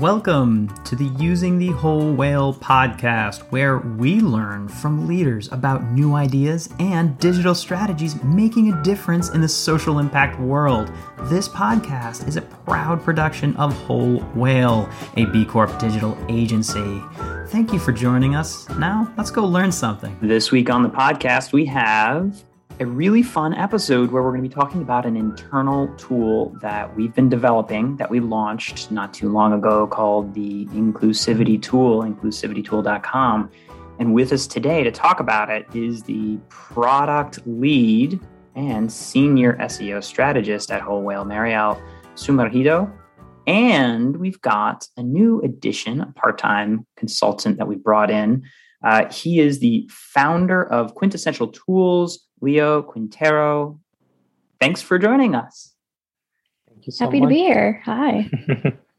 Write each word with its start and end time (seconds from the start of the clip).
Welcome 0.00 0.74
to 0.86 0.96
the 0.96 1.04
Using 1.22 1.56
the 1.56 1.68
Whole 1.68 2.12
Whale 2.12 2.52
podcast, 2.52 3.42
where 3.52 3.78
we 3.78 4.18
learn 4.18 4.66
from 4.66 5.06
leaders 5.06 5.46
about 5.52 5.84
new 5.92 6.14
ideas 6.14 6.68
and 6.80 7.16
digital 7.20 7.54
strategies 7.54 8.20
making 8.24 8.72
a 8.72 8.82
difference 8.82 9.30
in 9.30 9.40
the 9.40 9.48
social 9.48 10.00
impact 10.00 10.40
world. 10.40 10.90
This 11.26 11.48
podcast 11.48 12.26
is 12.26 12.34
a 12.34 12.42
proud 12.42 13.04
production 13.04 13.54
of 13.54 13.72
Whole 13.84 14.18
Whale, 14.34 14.90
a 15.16 15.26
B 15.26 15.44
Corp 15.44 15.78
digital 15.78 16.18
agency. 16.28 17.00
Thank 17.46 17.72
you 17.72 17.78
for 17.78 17.92
joining 17.92 18.34
us. 18.34 18.68
Now, 18.70 19.12
let's 19.16 19.30
go 19.30 19.44
learn 19.44 19.70
something. 19.70 20.18
This 20.20 20.50
week 20.50 20.70
on 20.70 20.82
the 20.82 20.88
podcast, 20.88 21.52
we 21.52 21.66
have 21.66 22.42
a 22.80 22.86
really 22.86 23.22
fun 23.22 23.54
episode 23.54 24.10
where 24.10 24.22
we're 24.22 24.32
going 24.32 24.42
to 24.42 24.48
be 24.48 24.54
talking 24.54 24.82
about 24.82 25.06
an 25.06 25.16
internal 25.16 25.86
tool 25.96 26.50
that 26.60 26.94
we've 26.96 27.14
been 27.14 27.28
developing 27.28 27.96
that 27.96 28.10
we 28.10 28.18
launched 28.18 28.90
not 28.90 29.14
too 29.14 29.28
long 29.28 29.52
ago 29.52 29.86
called 29.86 30.34
the 30.34 30.66
Inclusivity 30.66 31.60
Tool, 31.62 32.02
inclusivitytool.com. 32.02 33.50
And 34.00 34.12
with 34.12 34.32
us 34.32 34.48
today 34.48 34.82
to 34.82 34.90
talk 34.90 35.20
about 35.20 35.50
it 35.50 35.66
is 35.72 36.02
the 36.02 36.36
product 36.48 37.38
lead 37.46 38.18
and 38.56 38.92
senior 38.92 39.56
SEO 39.58 40.02
strategist 40.02 40.72
at 40.72 40.80
Whole 40.80 41.02
Whale, 41.02 41.24
Mariel 41.24 41.80
Sumergido. 42.16 42.92
And 43.46 44.16
we've 44.16 44.40
got 44.40 44.88
a 44.96 45.02
new 45.02 45.40
addition, 45.42 46.00
a 46.00 46.06
part 46.06 46.38
time 46.38 46.86
consultant 46.96 47.58
that 47.58 47.68
we 47.68 47.76
brought 47.76 48.10
in. 48.10 48.42
Uh, 48.82 49.10
he 49.12 49.38
is 49.38 49.60
the 49.60 49.88
founder 49.92 50.64
of 50.64 50.94
Quintessential 50.96 51.48
Tools, 51.48 52.23
Leo 52.44 52.82
Quintero. 52.82 53.80
Thanks 54.60 54.82
for 54.82 54.98
joining 54.98 55.34
us. 55.34 55.74
Thank 56.68 56.86
you 56.86 56.92
so 56.92 57.06
much. 57.06 57.14
Happy 57.14 57.20
much. 57.20 57.28
to 57.28 57.34
be 57.34 57.40
here. 57.40 57.82
Hi. 57.84 58.30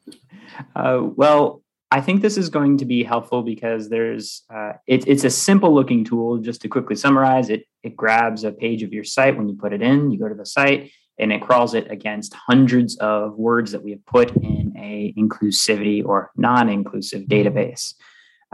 uh, 0.76 1.02
well, 1.16 1.62
I 1.92 2.02
think 2.02 2.22
this 2.22 2.38
is 2.38 2.50
going 2.50 2.78
to 2.80 2.86
be 2.86 3.04
helpful 3.04 3.44
because 3.44 3.90
there's 3.90 4.44
uh, 4.54 4.74
it, 4.88 5.08
it's 5.08 5.24
a 5.24 5.30
simple 5.30 5.74
looking 5.74 6.04
tool. 6.04 6.40
Just 6.40 6.62
to 6.62 6.68
quickly 6.68 6.96
summarize, 6.96 7.50
it 7.50 7.66
it 7.84 7.96
grabs 7.96 8.44
a 8.44 8.52
page 8.52 8.82
of 8.82 8.92
your 8.92 9.04
site 9.04 9.38
when 9.38 9.48
you 9.48 9.56
put 9.56 9.74
it 9.74 9.82
in. 9.82 10.12
You 10.12 10.18
go 10.18 10.28
to 10.28 10.36
the 10.36 10.46
site 10.46 10.92
and 11.20 11.32
it 11.32 11.42
crawls 11.42 11.74
it 11.76 11.90
against 11.92 12.34
hundreds 12.34 12.98
of 12.98 13.36
words 13.38 13.72
that 13.72 13.84
we 13.84 13.92
have 13.92 14.06
put 14.06 14.36
in 14.36 14.74
a 14.78 15.14
inclusivity 15.18 16.04
or 16.04 16.32
non-inclusive 16.36 17.24
database. 17.24 17.94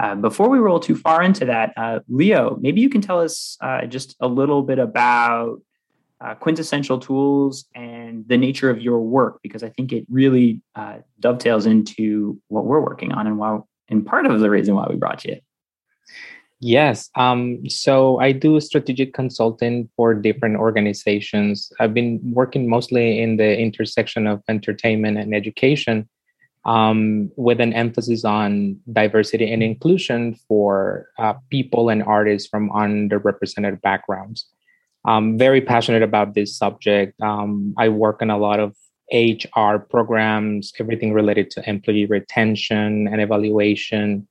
Uh, 0.02 0.16
before 0.16 0.50
we 0.50 0.58
roll 0.58 0.80
too 0.80 0.96
far 0.96 1.22
into 1.22 1.46
that, 1.46 1.74
uh, 1.78 2.00
Leo, 2.10 2.58
maybe 2.60 2.82
you 2.82 2.90
can 2.90 3.02
tell 3.02 3.20
us 3.22 3.56
uh, 3.62 3.86
just 3.86 4.16
a 4.20 4.28
little 4.28 4.64
bit 4.64 4.80
about 4.80 5.62
uh, 6.20 6.34
quintessential 6.34 6.98
tools 6.98 7.66
and 7.76 8.28
the 8.28 8.36
nature 8.36 8.72
of 8.72 8.82
your 8.82 9.00
work, 9.00 9.40
because 9.44 9.62
I 9.62 9.70
think 9.70 9.94
it 9.94 10.04
really 10.10 10.62
uh, 10.74 10.98
dovetails 11.20 11.68
into 11.68 12.42
what 12.48 12.66
we're 12.66 12.82
working 12.82 13.12
on 13.12 13.28
and 13.28 13.38
why, 13.38 13.60
and 13.90 14.04
part 14.04 14.26
of 14.26 14.40
the 14.40 14.50
reason 14.50 14.74
why 14.74 14.88
we 14.90 14.96
brought 14.96 15.24
you. 15.24 15.38
Yes. 16.60 17.10
Um, 17.16 17.68
so 17.70 18.20
I 18.20 18.32
do 18.32 18.60
strategic 18.60 19.14
consulting 19.14 19.88
for 19.96 20.16
different 20.16 20.58
organizations. 20.58 21.72
I've 21.80 21.94
been 21.94 22.20
working 22.24 22.68
mostly 22.68 23.22
in 23.22 23.38
the 23.38 23.60
intersection 23.60 24.26
of 24.26 24.42
entertainment 24.48 25.20
and 25.20 25.36
education 25.36 26.10
um, 26.66 27.32
with 27.36 27.60
an 27.60 27.74
emphasis 27.74 28.24
on 28.24 28.80
diversity 28.92 29.52
and 29.52 29.64
inclusion 29.64 30.36
for 30.48 31.08
uh, 31.18 31.34
people 31.50 31.90
and 31.90 32.04
artists 32.04 32.48
from 32.48 32.70
underrepresented 32.70 33.82
backgrounds. 33.82 34.46
I'm 35.06 35.38
very 35.38 35.62
passionate 35.62 36.04
about 36.04 36.36
this 36.36 36.56
subject. 36.56 37.20
Um, 37.22 37.74
I 37.78 37.90
work 37.90 38.22
on 38.22 38.30
a 38.30 38.38
lot 38.38 38.60
of 38.60 38.76
HR 39.12 39.78
programs, 39.78 40.72
everything 40.80 41.12
related 41.14 41.50
to 41.52 41.70
employee 41.70 42.06
retention 42.06 43.08
and 43.08 43.20
evaluation. 43.20 44.28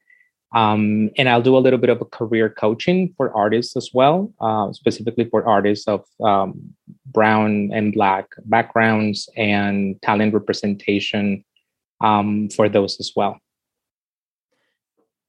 Um, 0.55 1.11
and 1.17 1.28
I'll 1.28 1.42
do 1.42 1.56
a 1.56 1.59
little 1.59 1.78
bit 1.78 1.91
of 1.91 2.00
a 2.00 2.05
career 2.05 2.48
coaching 2.48 3.12
for 3.16 3.37
artists 3.37 3.77
as 3.77 3.91
well, 3.93 4.33
uh, 4.41 4.72
specifically 4.72 5.25
for 5.25 5.47
artists 5.47 5.87
of 5.87 6.04
um, 6.25 6.75
brown 7.06 7.71
and 7.72 7.93
black 7.93 8.27
backgrounds 8.47 9.28
and 9.37 10.00
talent 10.03 10.34
representation 10.34 11.44
um, 12.00 12.49
for 12.49 12.69
those 12.69 12.99
as 13.00 13.12
well. 13.15 13.38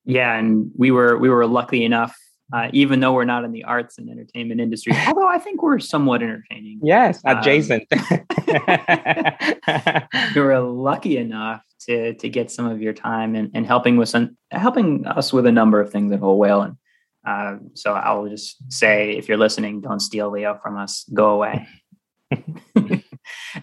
Yeah, 0.05 0.35
and 0.35 0.71
we 0.77 0.91
were 0.91 1.17
we 1.17 1.29
were 1.29 1.45
lucky 1.45 1.85
enough, 1.85 2.15
uh, 2.53 2.69
even 2.73 2.99
though 2.99 3.13
we're 3.13 3.25
not 3.25 3.43
in 3.43 3.51
the 3.51 3.63
arts 3.63 3.97
and 3.97 4.09
entertainment 4.09 4.59
industry, 4.59 4.93
although 5.07 5.27
I 5.27 5.37
think 5.37 5.61
we're 5.61 5.79
somewhat 5.79 6.23
entertaining. 6.23 6.79
Yes, 6.83 7.21
um, 7.25 7.37
adjacent. 7.37 7.83
Um, 7.91 8.21
we 10.35 10.41
were 10.41 10.59
lucky 10.59 11.17
enough 11.17 11.61
to 11.87 12.13
to 12.15 12.29
get 12.29 12.49
some 12.51 12.65
of 12.65 12.81
your 12.81 12.93
time 12.93 13.35
and, 13.35 13.51
and 13.53 13.65
helping 13.65 13.97
with 13.97 14.09
some 14.09 14.37
helping 14.49 15.05
us 15.05 15.31
with 15.31 15.45
a 15.45 15.51
number 15.51 15.79
of 15.79 15.91
things 15.91 16.11
at 16.13 16.19
Whole 16.19 16.39
Whale. 16.39 16.61
And 16.63 16.77
uh, 17.25 17.57
so 17.75 17.93
I'll 17.93 18.27
just 18.27 18.57
say, 18.71 19.11
if 19.17 19.29
you're 19.29 19.37
listening, 19.37 19.81
don't 19.81 19.99
steal 19.99 20.31
Leo 20.31 20.59
from 20.63 20.77
us. 20.77 21.05
Go 21.13 21.29
away. 21.29 21.67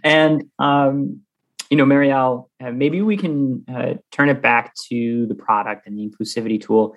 and 0.05 0.45
um, 0.61 1.23
you 1.71 1.77
know, 1.77 1.85
Marielle, 1.85 2.49
uh, 2.61 2.71
maybe 2.71 3.03
we 3.03 3.17
can 3.17 3.65
uh, 3.69 3.95
turn 4.11 4.29
it 4.29 4.41
back 4.41 4.75
to 4.89 5.27
the 5.27 5.35
product 5.35 5.87
and 5.87 5.99
the 5.99 6.09
inclusivity 6.09 6.61
tool. 6.61 6.97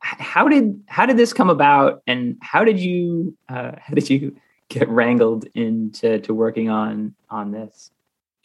How 0.00 0.48
did 0.48 0.80
how 0.86 1.06
did 1.06 1.16
this 1.16 1.32
come 1.32 1.50
about, 1.50 2.02
and 2.06 2.36
how 2.40 2.64
did 2.64 2.78
you 2.78 3.36
uh, 3.48 3.72
how 3.80 3.94
did 3.94 4.08
you 4.08 4.36
get 4.68 4.88
wrangled 4.88 5.46
into 5.54 6.20
to 6.20 6.34
working 6.34 6.70
on 6.70 7.14
on 7.28 7.50
this? 7.50 7.90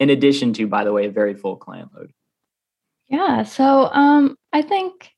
In 0.00 0.10
addition 0.10 0.52
to, 0.54 0.66
by 0.66 0.84
the 0.84 0.92
way, 0.92 1.06
a 1.06 1.10
very 1.10 1.34
full 1.34 1.56
client 1.56 1.90
load. 1.94 2.12
Yeah, 3.08 3.44
so 3.44 3.90
um, 3.92 4.36
I 4.52 4.62
think 4.62 5.10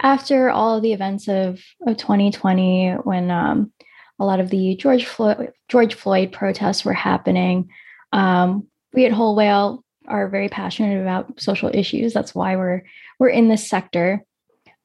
after 0.00 0.48
all 0.50 0.76
of 0.76 0.82
the 0.82 0.92
events 0.92 1.28
of, 1.28 1.60
of 1.86 1.96
2020, 1.96 2.92
when 3.02 3.30
um, 3.30 3.72
a 4.18 4.24
lot 4.24 4.40
of 4.40 4.50
the 4.50 4.76
George 4.76 5.04
Floyd 5.04 5.52
George 5.68 5.94
Floyd 5.94 6.32
protests 6.32 6.84
were 6.84 6.94
happening, 6.94 7.68
um, 8.12 8.66
we 8.94 9.04
at 9.04 9.12
Whole 9.12 9.36
Whale 9.36 9.83
are 10.06 10.28
very 10.28 10.48
passionate 10.48 11.00
about 11.00 11.40
social 11.40 11.70
issues. 11.72 12.12
That's 12.12 12.34
why 12.34 12.56
we're 12.56 12.82
we're 13.18 13.28
in 13.28 13.48
this 13.48 13.68
sector, 13.68 14.24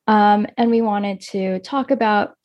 um, 0.07 0.47
and 0.57 0.69
we 0.69 0.81
wanted 0.81 1.22
to 1.31 1.59
talk 1.59 1.91
about 1.91 2.35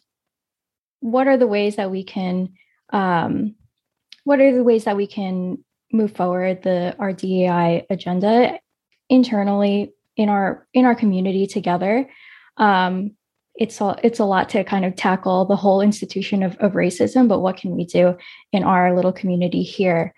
what 1.01 1.27
are 1.27 1.37
the 1.37 1.47
ways 1.47 1.77
that 1.77 1.91
we 1.91 2.05
can 2.05 2.55
um, 2.91 3.55
what 4.25 4.41
are 4.41 4.55
the 4.55 4.65
ways 4.65 4.85
that 4.85 4.97
we 4.97 5.07
can 5.07 5.65
move 5.93 6.13
forward 6.13 6.63
the 6.63 6.95
our 6.99 7.13
DEI 7.13 7.87
agenda 7.91 8.59
internally 9.09 9.93
in 10.17 10.29
our 10.29 10.67
in 10.75 10.85
our 10.85 10.95
community 10.95 11.47
together. 11.47 12.09
Um, 12.57 13.17
it's 13.57 13.81
a, 13.81 13.97
it's 14.03 14.19
a 14.19 14.25
lot 14.25 14.49
to 14.49 14.65
kind 14.65 14.85
of 14.85 14.97
tackle 14.97 15.45
the 15.45 15.57
whole 15.57 15.81
institution 15.81 16.43
of, 16.43 16.57
of 16.57 16.73
racism, 16.73 17.29
but 17.29 17.39
what 17.39 17.57
can 17.57 17.77
we 17.77 17.85
do 17.85 18.17
in 18.53 18.65
our 18.65 18.95
little 18.95 19.13
community 19.13 19.63
here? 19.63 20.13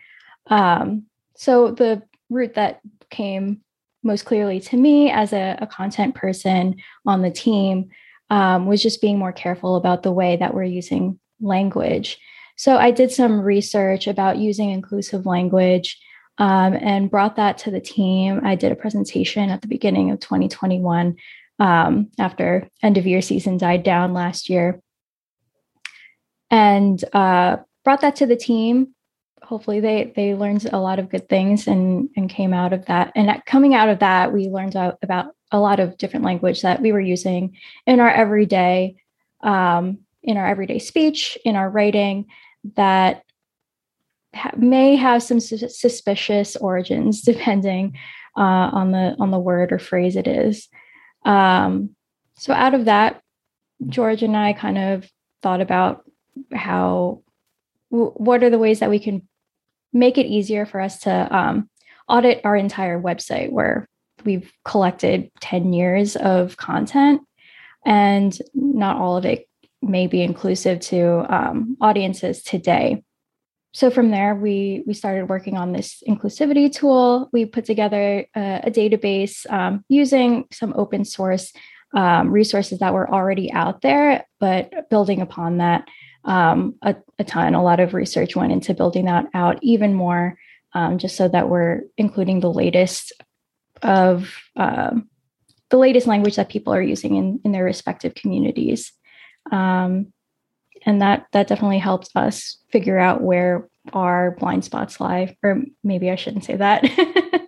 Um, 0.47 1.05
so 1.37 1.71
the 1.71 2.03
route 2.31 2.55
that 2.55 2.81
came 3.11 3.61
most 4.03 4.25
clearly 4.25 4.61
to 4.61 4.77
me 4.77 5.11
as 5.11 5.33
a, 5.33 5.59
a 5.61 5.67
content 5.67 6.15
person 6.15 6.77
on 7.05 7.23
the 7.23 7.31
team 7.31 7.91
um, 8.31 8.67
was 8.67 8.83
just 8.83 9.01
being 9.01 9.19
more 9.19 9.33
careful 9.33 9.77
about 9.77 10.03
the 10.03 10.13
way 10.13 10.37
that 10.37 10.55
we're 10.55 10.65
using 10.65 11.19
language. 11.41 12.19
So 12.57 12.77
I 12.77 12.91
did 12.91 13.13
some 13.13 13.41
research 13.41 14.07
about 14.07 14.39
using 14.39 14.71
inclusive 14.71 15.27
language 15.27 15.99
um, 16.39 16.75
and 16.75 17.11
brought 17.11 17.37
that 17.37 17.59
to 17.59 17.71
the 17.71 17.81
team. 17.81 18.41
I 18.45 18.55
did 18.55 18.73
a 18.73 18.77
presentation 18.77 19.51
at 19.51 19.63
the 19.63 19.69
beginning 19.69 20.11
of 20.11 20.21
2021 20.21 21.17
um, 21.59 22.11
after 22.19 22.69
end 22.83 22.99
of 22.99 23.07
year 23.07 23.23
season 23.23 23.59
died 23.59 23.83
down 23.83 24.13
last 24.13 24.49
year. 24.49 24.81
And 26.51 27.03
uh, 27.13 27.59
brought 27.85 28.03
that 28.03 28.17
to 28.17 28.27
the 28.27 28.37
team 28.37 28.95
hopefully 29.47 29.79
they 29.79 30.13
they 30.17 30.35
learned 30.35 30.69
a 30.73 30.79
lot 30.79 30.99
of 30.99 31.09
good 31.09 31.29
things 31.29 31.69
and 31.69 32.09
and 32.17 32.29
came 32.29 32.53
out 32.53 32.73
of 32.73 32.87
that. 32.87 33.13
And 33.15 33.31
coming 33.47 33.75
out 33.75 33.89
of 33.89 34.01
that 34.01 34.33
we 34.33 34.49
learned 34.49 34.77
out 34.77 34.99
about 35.03 35.35
a 35.53 35.61
lot 35.61 35.79
of 35.79 35.97
different 35.97 36.25
language 36.25 36.63
that 36.63 36.83
we 36.83 36.91
were 36.91 37.01
using 37.01 37.57
in 37.87 38.01
our 38.01 38.11
everyday 38.11 38.97
um, 39.43 39.99
in 40.23 40.37
our 40.37 40.47
everyday 40.47 40.81
speech 40.81 41.39
in 41.45 41.55
our 41.55 41.71
writing 41.71 42.27
that 42.75 43.23
ha- 44.35 44.51
may 44.57 44.97
have 44.97 45.23
some 45.23 45.39
su- 45.39 45.69
suspicious 45.69 46.57
origins 46.57 47.23
depending 47.33 47.97
uh, 48.37 48.71
on 48.73 48.91
the 48.91 49.17
on 49.21 49.31
the 49.31 49.39
word 49.39 49.73
or 49.73 49.79
phrase 49.79 50.17
it 50.17 50.27
is. 50.27 50.69
Um, 51.25 51.91
so 52.39 52.53
out 52.53 52.75
of 52.75 52.85
that 52.85 53.21
george 53.89 54.23
and 54.23 54.37
i 54.37 54.55
kind 54.55 54.79
of 54.79 55.07
thought 55.43 55.61
about 55.61 56.05
how 56.55 57.23
what 57.91 58.43
are 58.43 58.51
the 58.51 58.59
ways 58.59 58.81
that 58.81 58.91
we 58.91 58.99
can 58.99 59.23
make 59.99 60.19
it 60.19 60.27
easier 60.27 60.67
for 60.67 60.81
us 60.81 61.01
to 61.01 61.37
um, 61.37 61.69
audit 62.09 62.41
our 62.45 62.57
entire 62.57 63.01
website 63.01 63.51
where 63.51 63.89
we've 64.25 64.53
collected 64.65 65.31
10 65.41 65.73
years 65.73 66.17
of 66.17 66.57
content 66.57 67.23
and 67.85 68.39
not 68.55 68.97
all 68.97 69.17
of 69.17 69.25
it 69.25 69.49
may 69.83 70.07
be 70.07 70.23
inclusive 70.23 70.81
to 70.81 71.25
um, 71.35 71.77
audiences 71.81 72.43
today 72.43 73.03
so 73.77 73.91
from 73.91 74.11
there, 74.11 74.35
we 74.35 74.83
we 74.87 74.95
started 74.95 75.29
working 75.29 75.59
on 75.59 75.73
this 75.73 76.03
inclusivity 76.09 76.73
tool. 76.73 77.29
We 77.31 77.45
put 77.45 77.67
together 77.67 78.25
a, 78.35 78.61
a 78.65 78.71
database 78.71 79.45
um, 79.53 79.85
using 79.91 80.47
some 80.51 80.73
open 80.79 81.05
source 81.05 81.53
um, 81.95 82.31
resources 82.31 82.79
that 82.79 82.95
were 82.95 83.07
already 83.13 83.53
out 83.53 83.83
there, 83.83 84.27
but 84.41 84.89
building 84.89 85.21
upon 85.21 85.59
that 85.59 85.87
um, 86.27 86.75
a, 86.83 86.97
a, 87.19 87.25
ton. 87.25 87.55
A 87.55 87.63
lot 87.63 87.81
of 87.81 87.95
research 87.95 88.37
went 88.37 88.53
into 88.53 88.75
building 88.75 89.07
that 89.07 89.27
out 89.33 89.59
even 89.63 89.95
more, 89.95 90.39
um, 90.75 90.99
just 90.99 91.17
so 91.17 91.29
that 91.29 91.49
we're 91.49 91.83
including 91.97 92.41
the 92.41 92.53
latest 92.53 93.13
of 93.83 94.35
um, 94.57 95.09
the 95.71 95.79
latest 95.79 96.07
language 96.07 96.37
that 96.37 96.49
people 96.49 96.75
are 96.75 96.83
using 96.83 97.17
in, 97.17 97.41
in 97.45 97.53
their 97.53 97.65
respective 97.65 98.15
communities. 98.15 98.93
Um, 99.51 100.13
and 100.85 101.03
that 101.03 101.27
that 101.33 101.49
definitely 101.49 101.79
helps 101.79 102.11
us 102.15 102.59
figure 102.71 102.99
out 102.99 103.23
where 103.23 103.69
our 103.93 104.33
blind 104.33 104.65
spots 104.65 105.01
lie 105.01 105.37
or 105.43 105.63
maybe 105.85 106.11
i 106.11 106.17
shouldn't 106.17 106.45
say 106.45 106.57
that 106.57 106.83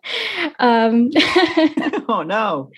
um 0.58 1.10
oh 2.08 2.24
no. 2.26 2.70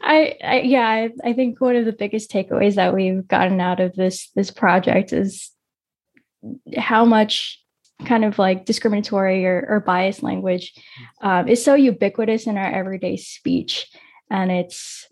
I, 0.00 0.36
I 0.42 0.60
yeah 0.60 0.88
I, 0.88 1.10
I 1.24 1.32
think 1.32 1.60
one 1.60 1.76
of 1.76 1.84
the 1.84 1.92
biggest 1.92 2.30
takeaways 2.30 2.74
that 2.76 2.94
we've 2.94 3.26
gotten 3.26 3.60
out 3.60 3.80
of 3.80 3.94
this 3.94 4.30
this 4.34 4.50
project 4.50 5.12
is 5.12 5.50
how 6.76 7.04
much 7.04 7.62
kind 8.04 8.24
of 8.24 8.38
like 8.38 8.64
discriminatory 8.64 9.46
or, 9.46 9.66
or 9.68 9.80
biased 9.80 10.22
language 10.22 10.74
um, 11.20 11.48
is 11.48 11.64
so 11.64 11.74
ubiquitous 11.74 12.46
in 12.46 12.56
our 12.56 12.70
everyday 12.70 13.16
speech. 13.16 13.88
And 14.30 14.50
it's 14.50 15.08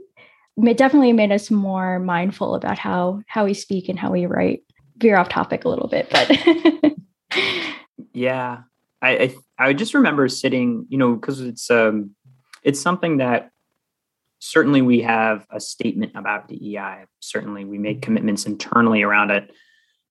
it 0.56 0.76
definitely 0.76 1.12
made 1.12 1.32
us 1.32 1.50
more 1.50 1.98
mindful 1.98 2.54
about 2.54 2.78
how 2.78 3.22
how 3.26 3.44
we 3.44 3.54
speak 3.54 3.88
and 3.88 3.98
how 3.98 4.10
we 4.10 4.26
write 4.26 4.62
veer 4.96 5.16
off 5.16 5.28
topic 5.28 5.64
a 5.64 5.68
little 5.68 5.88
bit, 5.88 6.08
but 6.10 6.94
yeah, 8.12 8.62
I, 9.02 9.10
I 9.10 9.34
I 9.68 9.72
just 9.72 9.94
remember 9.94 10.28
sitting, 10.28 10.86
you 10.88 10.98
know, 10.98 11.14
because 11.14 11.40
it's 11.40 11.70
um 11.70 12.14
it's 12.62 12.80
something 12.80 13.18
that 13.18 13.50
certainly 14.38 14.82
we 14.82 15.02
have 15.02 15.46
a 15.50 15.60
statement 15.60 16.12
about 16.14 16.48
DEI. 16.48 17.04
Certainly 17.20 17.64
we 17.66 17.78
make 17.78 18.02
commitments 18.02 18.46
internally 18.46 19.02
around 19.02 19.30
it, 19.30 19.50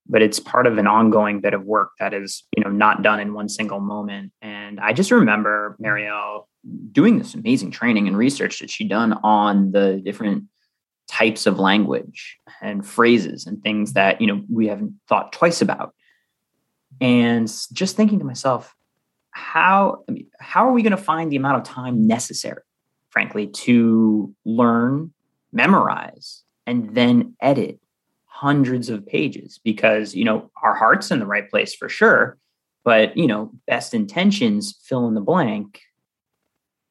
but 0.07 0.21
it's 0.21 0.39
part 0.39 0.67
of 0.67 0.77
an 0.77 0.87
ongoing 0.87 1.41
bit 1.41 1.53
of 1.53 1.63
work 1.63 1.91
that 1.99 2.13
is, 2.13 2.43
you 2.55 2.63
know, 2.63 2.69
not 2.69 3.01
done 3.01 3.19
in 3.19 3.33
one 3.33 3.49
single 3.49 3.79
moment. 3.79 4.31
And 4.41 4.79
I 4.79 4.93
just 4.93 5.11
remember 5.11 5.75
Marielle 5.81 6.45
doing 6.91 7.17
this 7.17 7.33
amazing 7.35 7.71
training 7.71 8.07
and 8.07 8.17
research 8.17 8.59
that 8.59 8.69
she'd 8.69 8.89
done 8.89 9.13
on 9.23 9.71
the 9.71 10.01
different 10.03 10.45
types 11.07 11.47
of 11.47 11.57
language 11.57 12.37
and 12.61 12.85
phrases 12.85 13.47
and 13.47 13.63
things 13.63 13.93
that 13.93 14.21
you 14.21 14.27
know 14.27 14.43
we 14.51 14.67
haven't 14.67 14.93
thought 15.07 15.33
twice 15.33 15.59
about 15.59 15.95
and 17.01 17.51
just 17.73 17.95
thinking 17.95 18.19
to 18.19 18.25
myself 18.25 18.75
how 19.39 20.03
I 20.07 20.11
mean, 20.11 20.27
how 20.39 20.67
are 20.67 20.73
we 20.73 20.83
going 20.83 20.91
to 20.91 20.97
find 20.97 21.31
the 21.31 21.37
amount 21.37 21.57
of 21.57 21.63
time 21.63 22.05
necessary 22.05 22.61
frankly 23.09 23.47
to 23.47 24.33
learn 24.45 25.11
memorize 25.51 26.43
and 26.67 26.93
then 26.93 27.35
edit 27.41 27.79
hundreds 28.25 28.89
of 28.89 29.05
pages? 29.05 29.59
Because 29.63 30.15
you 30.15 30.25
know 30.25 30.51
our 30.61 30.75
heart's 30.75 31.11
in 31.11 31.19
the 31.19 31.25
right 31.25 31.49
place 31.49 31.73
for 31.73 31.89
sure 31.89 32.37
but 32.83 33.15
you 33.15 33.27
know 33.27 33.51
best 33.67 33.93
intentions 33.93 34.75
fill 34.83 35.07
in 35.07 35.13
the 35.13 35.21
blank. 35.21 35.81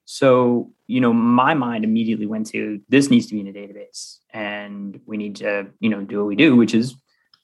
So, 0.05 0.73
you 0.87 1.01
know, 1.01 1.13
my 1.13 1.53
mind 1.53 1.85
immediately 1.85 2.25
went 2.25 2.47
to 2.53 2.81
this 2.89 3.11
needs 3.11 3.27
to 3.27 3.35
be 3.35 3.41
in 3.41 3.49
a 3.49 3.53
database 3.53 4.21
and 4.31 4.99
we 5.05 5.19
need 5.19 5.37
to, 5.37 5.67
you 5.81 5.91
know, 5.91 6.01
do 6.01 6.19
what 6.19 6.29
we 6.29 6.37
do, 6.37 6.57
which 6.57 6.73
is 6.73 6.95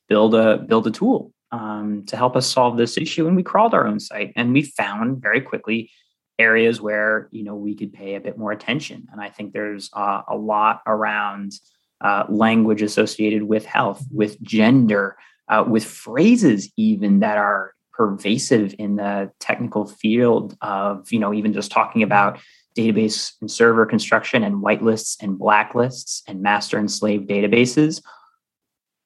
build 0.08 0.34
a 0.34 0.58
build 0.58 0.86
a 0.86 0.90
tool 0.90 1.33
um, 1.54 2.04
to 2.06 2.16
help 2.16 2.34
us 2.34 2.50
solve 2.50 2.76
this 2.76 2.98
issue. 2.98 3.28
And 3.28 3.36
we 3.36 3.44
crawled 3.44 3.74
our 3.74 3.86
own 3.86 4.00
site 4.00 4.32
and 4.34 4.52
we 4.52 4.62
found 4.62 5.22
very 5.22 5.40
quickly 5.40 5.90
areas 6.36 6.80
where, 6.80 7.28
you 7.30 7.44
know, 7.44 7.54
we 7.54 7.76
could 7.76 7.92
pay 7.92 8.16
a 8.16 8.20
bit 8.20 8.36
more 8.36 8.50
attention. 8.50 9.06
And 9.12 9.20
I 9.20 9.30
think 9.30 9.52
there's 9.52 9.88
uh, 9.92 10.22
a 10.26 10.36
lot 10.36 10.82
around 10.84 11.52
uh, 12.00 12.24
language 12.28 12.82
associated 12.82 13.44
with 13.44 13.64
health, 13.64 14.04
with 14.10 14.42
gender, 14.42 15.16
uh, 15.48 15.64
with 15.66 15.84
phrases 15.84 16.72
even 16.76 17.20
that 17.20 17.38
are 17.38 17.72
pervasive 17.92 18.74
in 18.80 18.96
the 18.96 19.30
technical 19.38 19.86
field 19.86 20.56
of 20.60 21.12
you 21.12 21.20
know 21.20 21.32
even 21.32 21.52
just 21.52 21.70
talking 21.70 22.02
about 22.02 22.40
database 22.76 23.34
and 23.40 23.48
server 23.48 23.86
construction 23.86 24.42
and 24.42 24.56
whitelists 24.56 25.16
and 25.22 25.38
blacklists 25.38 26.22
and 26.26 26.42
master 26.42 26.76
and 26.76 26.90
slave 26.90 27.20
databases 27.20 28.02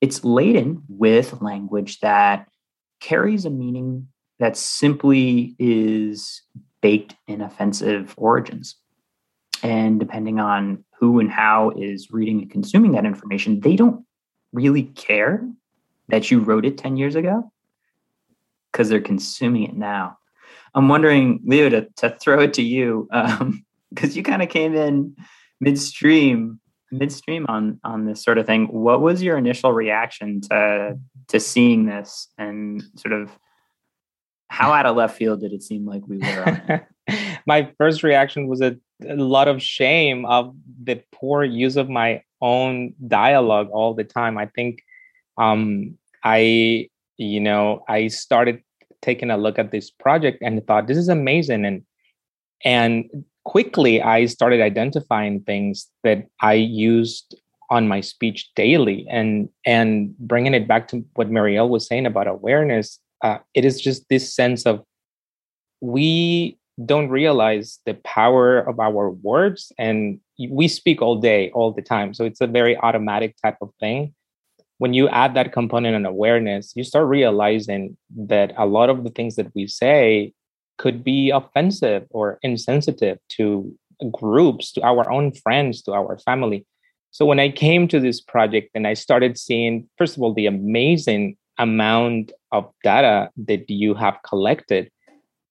it's 0.00 0.24
laden 0.24 0.82
with 0.88 1.40
language 1.40 2.00
that 2.00 2.48
carries 3.00 3.44
a 3.44 3.50
meaning 3.50 4.08
that 4.38 4.56
simply 4.56 5.54
is 5.58 6.42
baked 6.80 7.16
in 7.26 7.40
offensive 7.40 8.14
origins 8.16 8.76
and 9.62 9.98
depending 9.98 10.38
on 10.38 10.84
who 10.98 11.18
and 11.18 11.30
how 11.30 11.70
is 11.70 12.10
reading 12.10 12.40
and 12.42 12.50
consuming 12.50 12.92
that 12.92 13.04
information 13.04 13.60
they 13.60 13.76
don't 13.76 14.04
really 14.52 14.84
care 14.84 15.46
that 16.08 16.30
you 16.30 16.40
wrote 16.40 16.64
it 16.64 16.78
10 16.78 16.96
years 16.96 17.14
ago 17.14 17.52
because 18.72 18.88
they're 18.88 19.00
consuming 19.00 19.64
it 19.64 19.76
now. 19.76 20.18
I'm 20.74 20.88
wondering, 20.88 21.40
Leo, 21.44 21.68
to, 21.70 21.88
to 21.96 22.10
throw 22.10 22.40
it 22.40 22.54
to 22.54 22.62
you, 22.62 23.08
because 23.10 23.40
um, 23.40 23.64
you 24.02 24.22
kind 24.22 24.42
of 24.42 24.48
came 24.48 24.74
in 24.74 25.16
midstream, 25.60 26.60
midstream 26.90 27.46
on 27.48 27.80
on 27.84 28.06
this 28.06 28.22
sort 28.22 28.38
of 28.38 28.46
thing. 28.46 28.66
What 28.66 29.00
was 29.00 29.22
your 29.22 29.36
initial 29.36 29.72
reaction 29.72 30.40
to 30.42 30.98
to 31.28 31.40
seeing 31.40 31.86
this, 31.86 32.28
and 32.38 32.82
sort 32.96 33.12
of 33.12 33.30
how 34.48 34.72
out 34.72 34.86
of 34.86 34.96
left 34.96 35.16
field 35.16 35.40
did 35.40 35.52
it 35.52 35.62
seem 35.62 35.86
like 35.86 36.02
we 36.06 36.18
were? 36.18 36.86
my 37.46 37.70
first 37.78 38.02
reaction 38.02 38.46
was 38.46 38.60
a, 38.60 38.76
a 39.08 39.16
lot 39.16 39.48
of 39.48 39.62
shame 39.62 40.24
of 40.26 40.54
the 40.82 41.02
poor 41.12 41.44
use 41.44 41.76
of 41.76 41.88
my 41.88 42.22
own 42.40 42.94
dialogue 43.06 43.68
all 43.70 43.94
the 43.94 44.04
time. 44.04 44.38
I 44.38 44.46
think 44.46 44.82
um, 45.36 45.96
I 46.24 46.88
you 47.18 47.40
know, 47.40 47.84
I 47.88 48.06
started 48.08 48.62
taking 49.02 49.30
a 49.30 49.36
look 49.36 49.58
at 49.58 49.70
this 49.70 49.90
project 49.90 50.38
and 50.42 50.64
thought 50.66 50.86
this 50.86 50.96
is 50.96 51.08
amazing 51.08 51.64
and 51.64 51.82
and 52.64 53.24
quickly 53.48 54.02
I 54.02 54.26
started 54.26 54.60
identifying 54.60 55.40
things 55.40 55.88
that 56.04 56.26
I 56.40 56.54
used 56.54 57.34
on 57.70 57.88
my 57.88 58.00
speech 58.00 58.50
daily 58.54 59.06
and 59.10 59.48
and 59.64 60.16
bringing 60.18 60.54
it 60.54 60.66
back 60.68 60.88
to 60.88 61.04
what 61.14 61.30
Marielle 61.30 61.68
was 61.68 61.86
saying 61.86 62.06
about 62.06 62.26
awareness 62.26 62.98
uh, 63.22 63.38
it 63.54 63.64
is 63.64 63.80
just 63.80 64.08
this 64.08 64.32
sense 64.32 64.66
of 64.66 64.84
we 65.80 66.58
don't 66.84 67.08
realize 67.08 67.80
the 67.86 67.94
power 67.94 68.58
of 68.58 68.78
our 68.78 69.10
words 69.10 69.72
and 69.78 70.20
we 70.50 70.68
speak 70.68 71.02
all 71.02 71.16
day 71.16 71.50
all 71.50 71.72
the 71.72 71.82
time. 71.82 72.14
So 72.14 72.24
it's 72.24 72.40
a 72.40 72.46
very 72.46 72.76
automatic 72.76 73.34
type 73.42 73.56
of 73.60 73.70
thing. 73.80 74.14
When 74.78 74.94
you 74.94 75.08
add 75.08 75.34
that 75.34 75.52
component 75.52 75.96
and 75.96 76.06
awareness, 76.06 76.72
you 76.76 76.84
start 76.84 77.08
realizing 77.08 77.96
that 78.16 78.52
a 78.56 78.66
lot 78.66 78.90
of 78.90 79.02
the 79.02 79.10
things 79.10 79.34
that 79.34 79.52
we 79.56 79.66
say 79.66 80.32
could 80.78 81.04
be 81.04 81.30
offensive 81.30 82.06
or 82.10 82.38
insensitive 82.42 83.18
to 83.30 83.72
groups, 84.12 84.72
to 84.72 84.82
our 84.82 85.10
own 85.10 85.32
friends, 85.32 85.82
to 85.82 85.92
our 85.92 86.18
family. 86.18 86.64
So 87.10 87.26
when 87.26 87.40
I 87.40 87.50
came 87.50 87.88
to 87.88 88.00
this 88.00 88.20
project 88.20 88.70
and 88.74 88.86
I 88.86 88.94
started 88.94 89.38
seeing, 89.38 89.88
first 89.98 90.16
of 90.16 90.22
all, 90.22 90.32
the 90.32 90.46
amazing 90.46 91.36
amount 91.58 92.32
of 92.52 92.70
data 92.84 93.30
that 93.46 93.68
you 93.68 93.94
have 93.94 94.18
collected 94.26 94.90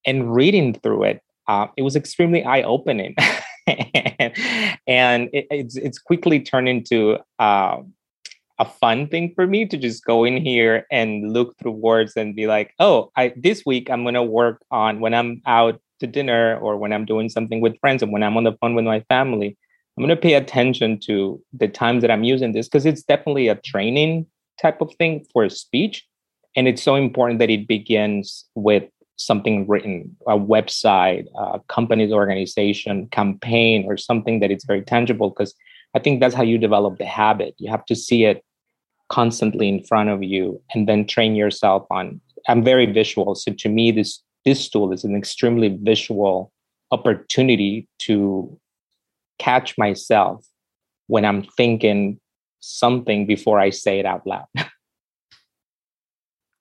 and 0.05 0.34
reading 0.34 0.74
through 0.74 1.03
it, 1.03 1.22
uh, 1.48 1.67
it 1.75 1.81
was 1.81 1.96
extremely 1.96 2.43
eye 2.43 2.62
opening. 2.62 3.15
and 3.67 5.29
it, 5.34 5.48
it's, 5.51 5.75
it's 5.75 6.00
quickly 6.00 6.39
turned 6.39 6.69
into 6.69 7.17
uh, 7.39 7.77
a 8.60 8.66
fun 8.66 9.08
thing 9.08 9.34
for 9.36 9.46
me 9.46 9.66
to 9.66 9.78
just 9.78 10.04
go 10.04 10.24
in 10.24 10.38
here 10.38 10.86
and 10.92 11.32
look 11.32 11.58
through 11.58 11.72
words 11.72 12.14
and 12.16 12.36
be 12.36 12.48
like, 12.48 12.74
oh, 12.80 13.12
I 13.16 13.34
this 13.36 13.64
week 13.66 13.90
I'm 13.90 14.04
gonna 14.04 14.24
work 14.24 14.62
on 14.72 15.00
when 15.00 15.14
I'm 15.14 15.42
out 15.46 15.80
to 16.00 16.08
dinner 16.08 16.58
or 16.60 16.78
when 16.78 16.94
I'm 16.94 17.06
doing 17.06 17.30
something 17.30 17.62
with 17.62 17.80
friends 17.80 18.02
and 18.02 18.12
when 18.12 18.24
I'm 18.24 18.38
on 18.38 18.44
the 18.44 18.58
phone 18.60 18.76
with 18.76 18.86
my 18.86 19.02
family. 19.02 19.58
I'm 19.98 20.04
gonna 20.04 20.16
pay 20.16 20.34
attention 20.34 21.00
to 21.02 21.42
the 21.54 21.68
times 21.68 22.02
that 22.02 22.12
I'm 22.12 22.24
using 22.24 22.52
this 22.52 22.68
because 22.68 22.86
it's 22.86 23.04
definitely 23.04 23.48
a 23.48 23.56
training 23.56 24.28
type 24.62 24.82
of 24.82 24.94
thing 24.96 25.26
for 25.34 25.50
speech. 25.50 26.06
And 26.56 26.68
it's 26.68 26.82
so 26.82 26.96
important 26.96 27.40
that 27.40 27.50
it 27.50 27.68
begins 27.68 28.46
with 28.56 28.84
something 29.18 29.68
written, 29.68 30.16
a 30.28 30.38
website, 30.38 31.26
a 31.36 31.60
company's 31.68 32.12
organization, 32.12 33.08
campaign, 33.08 33.86
or 33.88 33.98
something 33.98 34.40
that 34.40 34.52
it's 34.52 34.66
very 34.66 34.82
tangible 34.82 35.30
because 35.30 35.54
I 35.96 36.00
think 36.00 36.20
that's 36.20 36.36
how 36.36 36.44
you 36.44 36.58
develop 36.58 36.98
the 36.98 37.06
habit. 37.06 37.56
You 37.58 37.72
have 37.72 37.86
to 37.86 37.96
see 37.96 38.25
it 38.25 38.44
constantly 39.10 39.70
in 39.70 39.84
front 39.84 40.10
of 40.10 40.24
you 40.24 40.62
and 40.74 40.88
then 40.88 41.06
train 41.06 41.36
yourself 41.36 41.86
on 41.89 42.20
i'm 42.48 42.63
very 42.63 42.86
visual 42.86 43.36
so 43.36 43.53
to 43.53 43.70
me 43.70 43.91
this 43.91 44.22
this 44.46 44.70
tool 44.70 44.91
is 44.91 45.03
an 45.03 45.15
extremely 45.15 45.77
visual 45.82 46.51
opportunity 46.91 47.88
to 48.00 48.60
catch 49.39 49.77
myself 49.77 50.46
when 51.08 51.24
i'm 51.24 51.44
thinking 51.56 52.20
something 52.60 53.25
before 53.25 53.60
i 53.60 53.70
say 53.70 54.00
it 54.00 54.06
out 54.06 54.25
loud 54.27 54.46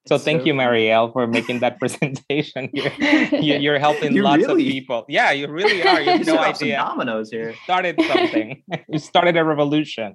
So 0.07 0.19
thank 0.19 0.43
so 0.43 0.47
you, 0.47 0.55
Marielle, 0.55 1.13
for 1.13 1.27
making 1.27 1.61
that 1.61 1.79
presentation. 1.81 2.71
You're, 2.73 3.59
you're 3.59 3.79
helping 3.79 4.15
you 4.15 4.23
lots 4.23 4.43
really, 4.47 4.67
of 4.67 4.73
people. 4.73 5.05
Yeah, 5.09 5.33
you 5.33 5.49
really 5.49 5.83
are. 5.83 6.01
You 6.01 6.11
have 6.19 6.27
no 6.27 6.39
idea. 6.39 6.77
dominoes 6.77 7.31
here. 7.31 7.55
Started 7.65 8.01
something. 8.01 8.63
you 8.89 8.99
started 8.99 9.37
a 9.37 9.45
revolution. 9.45 10.15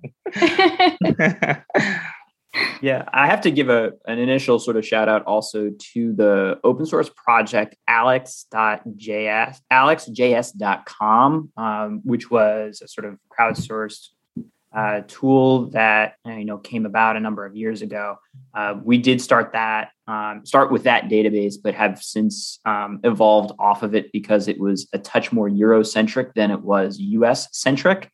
yeah, 2.81 3.03
I 3.13 3.27
have 3.27 3.41
to 3.41 3.51
give 3.51 3.69
a 3.69 3.91
an 4.07 4.17
initial 4.17 4.59
sort 4.59 4.77
of 4.77 4.85
shout 4.85 5.09
out 5.09 5.23
also 5.25 5.71
to 5.93 6.13
the 6.13 6.59
open 6.63 6.85
source 6.85 7.09
project 7.09 7.75
alex.js, 7.87 9.57
alexjs.com, 9.71 11.51
um, 11.57 12.01
which 12.03 12.31
was 12.31 12.81
a 12.81 12.87
sort 12.87 13.05
of 13.05 13.17
crowdsourced 13.37 14.07
uh, 14.73 15.01
tool 15.07 15.69
that 15.71 16.15
you 16.25 16.45
know 16.45 16.57
came 16.57 16.85
about 16.85 17.17
a 17.17 17.19
number 17.19 17.45
of 17.45 17.55
years 17.55 17.81
ago. 17.81 18.17
Uh, 18.53 18.75
we 18.83 18.97
did 18.97 19.21
start 19.21 19.51
that 19.53 19.89
um, 20.07 20.45
start 20.45 20.71
with 20.71 20.83
that 20.83 21.05
database, 21.05 21.55
but 21.61 21.73
have 21.73 22.01
since 22.01 22.59
um, 22.65 22.99
evolved 23.03 23.53
off 23.59 23.83
of 23.83 23.95
it 23.95 24.11
because 24.11 24.47
it 24.47 24.59
was 24.59 24.87
a 24.93 24.99
touch 24.99 25.31
more 25.31 25.49
Eurocentric 25.49 26.33
than 26.33 26.51
it 26.51 26.61
was 26.61 26.99
US 26.99 27.47
centric. 27.51 28.09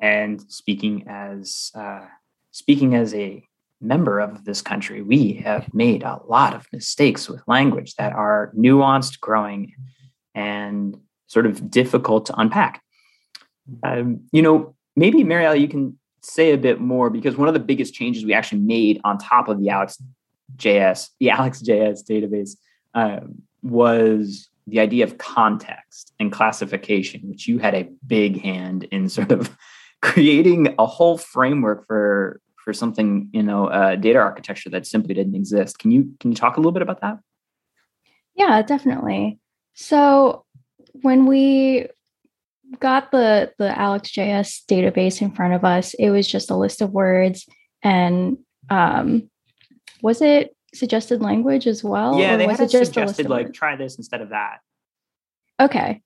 And 0.00 0.40
speaking 0.50 1.06
as 1.08 1.70
uh, 1.74 2.06
speaking 2.52 2.94
as 2.94 3.14
a 3.14 3.44
member 3.80 4.18
of 4.18 4.44
this 4.44 4.62
country, 4.62 5.02
we 5.02 5.34
have 5.34 5.72
made 5.72 6.02
a 6.02 6.20
lot 6.26 6.54
of 6.54 6.66
mistakes 6.72 7.28
with 7.28 7.46
language 7.46 7.94
that 7.96 8.12
are 8.12 8.52
nuanced, 8.56 9.20
growing, 9.20 9.74
and 10.34 10.98
sort 11.28 11.46
of 11.46 11.70
difficult 11.70 12.26
to 12.26 12.34
unpack. 12.38 12.82
Um, 13.82 14.22
you 14.32 14.42
know, 14.42 14.74
maybe 14.98 15.24
Marielle, 15.24 15.60
you 15.60 15.68
can 15.68 15.98
say 16.20 16.52
a 16.52 16.58
bit 16.58 16.80
more 16.80 17.08
because 17.08 17.36
one 17.36 17.48
of 17.48 17.54
the 17.54 17.60
biggest 17.60 17.94
changes 17.94 18.24
we 18.24 18.34
actually 18.34 18.60
made 18.60 19.00
on 19.04 19.16
top 19.18 19.48
of 19.48 19.60
the 19.60 19.68
AlexJS, 19.68 21.10
the 21.20 21.26
AlexJS 21.28 22.04
database, 22.08 22.56
uh, 22.94 23.20
was 23.62 24.48
the 24.66 24.80
idea 24.80 25.04
of 25.04 25.18
context 25.18 26.12
and 26.20 26.32
classification, 26.32 27.22
which 27.28 27.48
you 27.48 27.58
had 27.58 27.74
a 27.74 27.88
big 28.06 28.40
hand 28.40 28.84
in 28.90 29.08
sort 29.08 29.32
of 29.32 29.56
creating 30.02 30.74
a 30.78 30.86
whole 30.86 31.18
framework 31.18 31.86
for 31.86 32.40
for 32.64 32.74
something, 32.74 33.30
you 33.32 33.42
know, 33.42 33.68
uh, 33.68 33.96
data 33.96 34.18
architecture 34.18 34.68
that 34.68 34.86
simply 34.86 35.14
didn't 35.14 35.34
exist. 35.34 35.78
Can 35.78 35.90
you 35.90 36.12
can 36.20 36.32
you 36.32 36.36
talk 36.36 36.56
a 36.56 36.60
little 36.60 36.72
bit 36.72 36.82
about 36.82 37.00
that? 37.00 37.18
Yeah, 38.34 38.60
definitely. 38.62 39.38
So 39.74 40.44
when 41.02 41.26
we 41.26 41.88
got 42.80 43.10
the 43.10 43.52
the 43.58 43.68
AlexJS 43.70 44.64
database 44.66 45.22
in 45.22 45.32
front 45.32 45.54
of 45.54 45.64
us, 45.64 45.94
it 45.94 46.10
was 46.10 46.26
just 46.26 46.50
a 46.50 46.56
list 46.56 46.82
of 46.82 46.90
words 46.90 47.46
and 47.82 48.38
um, 48.70 49.30
was 50.02 50.20
it 50.20 50.54
suggested 50.74 51.22
language 51.22 51.66
as 51.66 51.82
well? 51.82 52.18
Yeah, 52.18 52.36
they 52.36 52.46
was 52.46 52.58
had 52.58 52.68
it 52.68 52.72
just 52.72 52.92
suggested 52.92 53.28
like 53.28 53.52
try 53.52 53.76
this 53.76 53.96
instead 53.96 54.20
of 54.20 54.30
that. 54.30 54.58
Okay. 55.60 56.02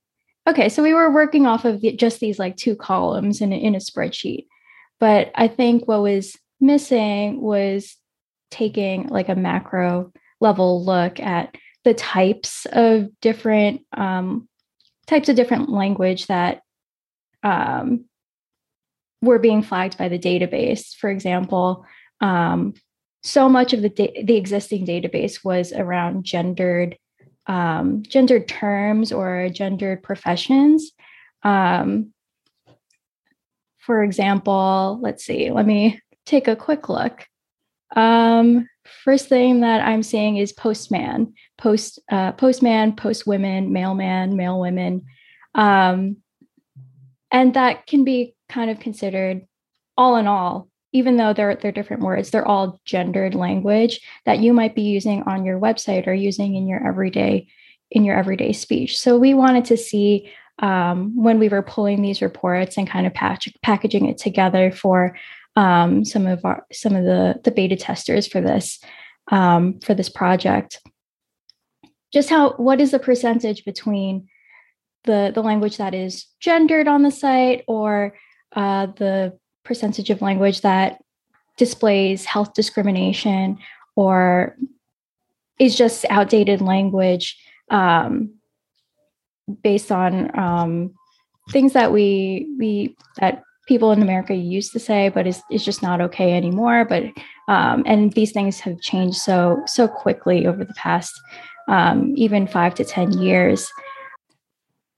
Okay, 0.48 0.68
so 0.68 0.82
we 0.82 0.94
were 0.94 1.12
working 1.12 1.46
off 1.46 1.64
of 1.64 1.80
the, 1.80 1.92
just 1.94 2.18
these 2.18 2.38
like 2.38 2.56
two 2.56 2.74
columns 2.74 3.40
in 3.40 3.52
a, 3.52 3.56
in 3.56 3.74
a 3.74 3.78
spreadsheet. 3.78 4.46
But 4.98 5.30
I 5.34 5.48
think 5.48 5.86
what 5.86 6.02
was 6.02 6.36
missing 6.60 7.40
was 7.40 7.96
taking 8.50 9.08
like 9.08 9.28
a 9.28 9.36
macro 9.36 10.12
level 10.40 10.84
look 10.84 11.20
at 11.20 11.54
the 11.84 11.94
types 11.94 12.66
of 12.72 13.08
different 13.20 13.82
um, 13.92 14.48
types 15.12 15.28
of 15.28 15.36
different 15.36 15.68
language 15.68 16.26
that 16.28 16.62
um, 17.42 18.06
were 19.20 19.38
being 19.38 19.62
flagged 19.62 19.98
by 19.98 20.08
the 20.08 20.18
database. 20.18 20.94
For 20.96 21.10
example, 21.10 21.84
um, 22.22 22.72
so 23.22 23.46
much 23.46 23.74
of 23.74 23.82
the 23.82 23.90
da- 23.90 24.24
the 24.24 24.36
existing 24.36 24.86
database 24.86 25.44
was 25.44 25.70
around 25.72 26.24
gendered 26.24 26.96
um, 27.46 28.02
gendered 28.08 28.48
terms 28.48 29.12
or 29.12 29.50
gendered 29.50 30.02
professions. 30.02 30.92
Um, 31.42 32.14
for 33.78 34.02
example, 34.02 34.98
let's 35.02 35.24
see. 35.24 35.50
Let 35.50 35.66
me 35.66 36.00
take 36.24 36.48
a 36.48 36.56
quick 36.56 36.88
look. 36.88 37.26
Um, 37.94 38.66
first 39.04 39.28
thing 39.28 39.60
that 39.60 39.82
I'm 39.82 40.02
seeing 40.02 40.36
is 40.36 40.52
postman, 40.52 41.34
post 41.58 41.98
uh, 42.10 42.32
postman, 42.32 42.94
post 42.94 43.26
women, 43.26 43.72
mailman, 43.72 44.36
mail 44.36 44.60
women, 44.60 45.04
um, 45.54 46.16
and 47.30 47.54
that 47.54 47.86
can 47.86 48.04
be 48.04 48.34
kind 48.48 48.70
of 48.70 48.80
considered 48.80 49.46
all 49.96 50.16
in 50.16 50.26
all. 50.26 50.68
Even 50.92 51.16
though 51.16 51.32
they're 51.32 51.56
they're 51.56 51.72
different 51.72 52.02
words, 52.02 52.30
they're 52.30 52.46
all 52.46 52.80
gendered 52.84 53.34
language 53.34 54.00
that 54.26 54.40
you 54.40 54.52
might 54.52 54.74
be 54.74 54.82
using 54.82 55.22
on 55.22 55.44
your 55.44 55.58
website 55.58 56.06
or 56.06 56.12
using 56.12 56.54
in 56.54 56.66
your 56.66 56.86
everyday 56.86 57.48
in 57.90 58.04
your 58.04 58.16
everyday 58.16 58.52
speech. 58.52 58.98
So 58.98 59.18
we 59.18 59.34
wanted 59.34 59.64
to 59.66 59.76
see 59.76 60.30
um, 60.58 61.16
when 61.16 61.38
we 61.38 61.48
were 61.48 61.62
pulling 61.62 62.02
these 62.02 62.22
reports 62.22 62.76
and 62.76 62.88
kind 62.88 63.06
of 63.06 63.14
patch, 63.14 63.48
packaging 63.62 64.06
it 64.06 64.18
together 64.18 64.70
for 64.70 65.16
um, 65.56 66.04
some 66.04 66.26
of 66.26 66.44
our 66.44 66.64
some 66.72 66.96
of 66.96 67.04
the 67.04 67.40
the 67.44 67.50
beta 67.50 67.76
testers 67.76 68.26
for 68.26 68.40
this 68.40 68.80
um, 69.30 69.80
for 69.80 69.94
this 69.94 70.08
project. 70.08 70.80
Just 72.12 72.28
how 72.28 72.52
what 72.52 72.80
is 72.80 72.90
the 72.90 72.98
percentage 72.98 73.64
between 73.64 74.28
the 75.04 75.32
the 75.34 75.42
language 75.42 75.76
that 75.76 75.94
is 75.94 76.26
gendered 76.40 76.88
on 76.88 77.02
the 77.02 77.10
site 77.10 77.64
or 77.66 78.14
uh, 78.54 78.86
the 78.86 79.38
percentage 79.64 80.10
of 80.10 80.22
language 80.22 80.60
that 80.62 81.00
displays 81.56 82.24
health 82.24 82.54
discrimination 82.54 83.58
or 83.94 84.56
is 85.58 85.76
just 85.76 86.04
outdated 86.10 86.60
language 86.60 87.38
um, 87.70 88.34
based 89.62 89.92
on 89.92 90.36
um, 90.38 90.94
things 91.50 91.72
that 91.72 91.92
we 91.92 92.48
we 92.58 92.96
that 93.18 93.42
people 93.66 93.92
in 93.92 94.02
America 94.02 94.34
used 94.34 94.72
to 94.72 94.78
say, 94.78 95.08
but 95.08 95.26
it's, 95.26 95.42
is 95.50 95.64
just 95.64 95.82
not 95.82 96.00
okay 96.00 96.34
anymore. 96.34 96.84
But 96.84 97.04
um, 97.48 97.82
and 97.86 98.12
these 98.12 98.32
things 98.32 98.60
have 98.60 98.80
changed 98.80 99.18
so 99.18 99.60
so 99.66 99.88
quickly 99.88 100.46
over 100.46 100.64
the 100.64 100.74
past 100.74 101.12
um, 101.68 102.12
even 102.16 102.46
five 102.46 102.74
to 102.76 102.84
ten 102.84 103.12
years. 103.12 103.70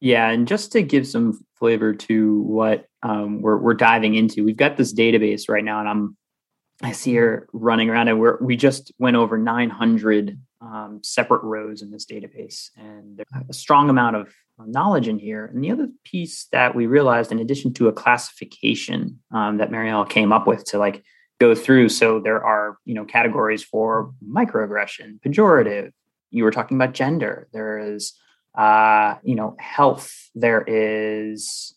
Yeah, 0.00 0.28
and 0.28 0.46
just 0.46 0.72
to 0.72 0.82
give 0.82 1.06
some 1.06 1.40
flavor 1.58 1.94
to 1.94 2.42
what 2.42 2.86
um, 3.02 3.40
we're 3.40 3.58
we're 3.58 3.74
diving 3.74 4.14
into, 4.14 4.44
we've 4.44 4.56
got 4.56 4.76
this 4.76 4.92
database 4.92 5.48
right 5.48 5.64
now, 5.64 5.80
and 5.80 5.88
I'm 5.88 6.16
I 6.82 6.92
see 6.92 7.14
her 7.14 7.48
running 7.52 7.88
around, 7.90 8.08
and 8.08 8.20
we're 8.20 8.38
we 8.42 8.56
just 8.56 8.92
went 8.98 9.16
over 9.16 9.38
900 9.38 10.38
um, 10.60 11.00
separate 11.02 11.42
rows 11.42 11.82
in 11.82 11.90
this 11.90 12.06
database, 12.06 12.70
and 12.76 13.22
a 13.48 13.52
strong 13.52 13.88
amount 13.90 14.16
of 14.16 14.34
knowledge 14.58 15.08
in 15.08 15.18
here. 15.18 15.46
And 15.46 15.62
the 15.62 15.70
other 15.70 15.88
piece 16.04 16.46
that 16.52 16.74
we 16.74 16.86
realized, 16.86 17.32
in 17.32 17.38
addition 17.38 17.72
to 17.74 17.88
a 17.88 17.92
classification 17.92 19.18
um, 19.32 19.58
that 19.58 19.70
Marielle 19.70 20.08
came 20.08 20.32
up 20.32 20.46
with 20.46 20.64
to 20.66 20.78
like 20.78 21.02
go 21.40 21.54
through, 21.54 21.88
so 21.88 22.20
there 22.20 22.42
are 22.44 22.78
you 22.84 22.94
know 22.94 23.04
categories 23.04 23.62
for 23.62 24.12
microaggression, 24.26 25.20
pejorative. 25.20 25.90
You 26.30 26.44
were 26.44 26.50
talking 26.50 26.76
about 26.76 26.94
gender. 26.94 27.48
There 27.52 27.78
is 27.78 28.14
uh, 28.56 29.16
you 29.22 29.34
know 29.34 29.56
health. 29.58 30.12
There 30.34 30.64
is 30.66 31.74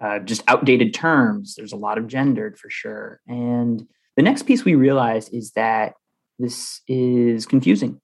uh, 0.00 0.18
just 0.20 0.42
outdated 0.48 0.92
terms. 0.92 1.54
There's 1.54 1.72
a 1.72 1.76
lot 1.76 1.98
of 1.98 2.06
gendered 2.06 2.58
for 2.58 2.68
sure. 2.68 3.20
And 3.26 3.86
the 4.16 4.22
next 4.22 4.42
piece 4.42 4.64
we 4.64 4.74
realized 4.74 5.32
is 5.32 5.52
that 5.52 5.94
this 6.38 6.80
is 6.88 7.46
confusing 7.46 8.00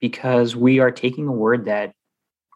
because 0.00 0.54
we 0.54 0.78
are 0.78 0.90
taking 0.90 1.26
a 1.26 1.32
word 1.32 1.64
that 1.64 1.92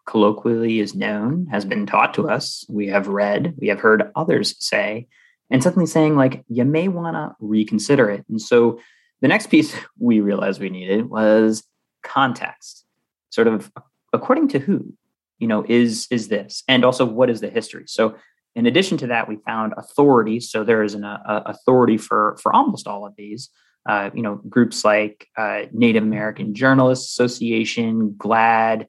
colloquially 0.05 0.79
is 0.79 0.95
known, 0.95 1.47
has 1.47 1.65
been 1.65 1.85
taught 1.85 2.13
to 2.15 2.29
us, 2.29 2.65
we 2.69 2.87
have 2.87 3.07
read, 3.07 3.53
we 3.57 3.67
have 3.67 3.79
heard 3.79 4.11
others 4.15 4.55
say, 4.59 5.07
and 5.49 5.61
suddenly 5.61 5.85
saying, 5.85 6.15
like, 6.15 6.43
you 6.49 6.65
may 6.65 6.87
want 6.87 7.15
to 7.15 7.35
reconsider 7.39 8.09
it. 8.09 8.25
And 8.29 8.41
so 8.41 8.79
the 9.21 9.27
next 9.27 9.47
piece 9.47 9.75
we 9.99 10.19
realized 10.19 10.61
we 10.61 10.69
needed 10.69 11.09
was 11.09 11.63
context. 12.03 12.85
Sort 13.29 13.47
of 13.47 13.71
according 14.11 14.47
to 14.49 14.59
who, 14.59 14.93
you 15.39 15.47
know, 15.47 15.65
is 15.67 16.07
is 16.11 16.27
this? 16.27 16.63
And 16.67 16.85
also 16.85 17.05
what 17.05 17.29
is 17.29 17.41
the 17.41 17.49
history? 17.49 17.85
So 17.87 18.15
in 18.55 18.67
addition 18.67 18.97
to 18.99 19.07
that, 19.07 19.27
we 19.27 19.37
found 19.37 19.73
authority. 19.77 20.39
So 20.39 20.63
there 20.63 20.83
is 20.83 20.93
an 20.93 21.03
uh, 21.03 21.17
authority 21.25 21.97
for 21.97 22.37
for 22.41 22.53
almost 22.53 22.87
all 22.87 23.05
of 23.05 23.15
these. 23.17 23.49
Uh, 23.85 24.09
you 24.13 24.21
know, 24.21 24.35
groups 24.47 24.85
like 24.85 25.27
uh, 25.37 25.63
Native 25.73 26.03
American 26.03 26.55
Journalists 26.55 27.11
Association, 27.11 28.11
GLAAD, 28.17 28.87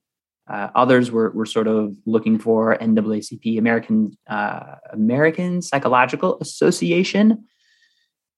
uh, 0.48 0.68
others 0.74 1.10
were, 1.10 1.30
were 1.30 1.46
sort 1.46 1.66
of 1.66 1.96
looking 2.06 2.38
for 2.38 2.76
NAACP, 2.78 3.58
American 3.58 4.16
uh, 4.28 4.76
American 4.92 5.62
Psychological 5.62 6.38
Association, 6.40 7.44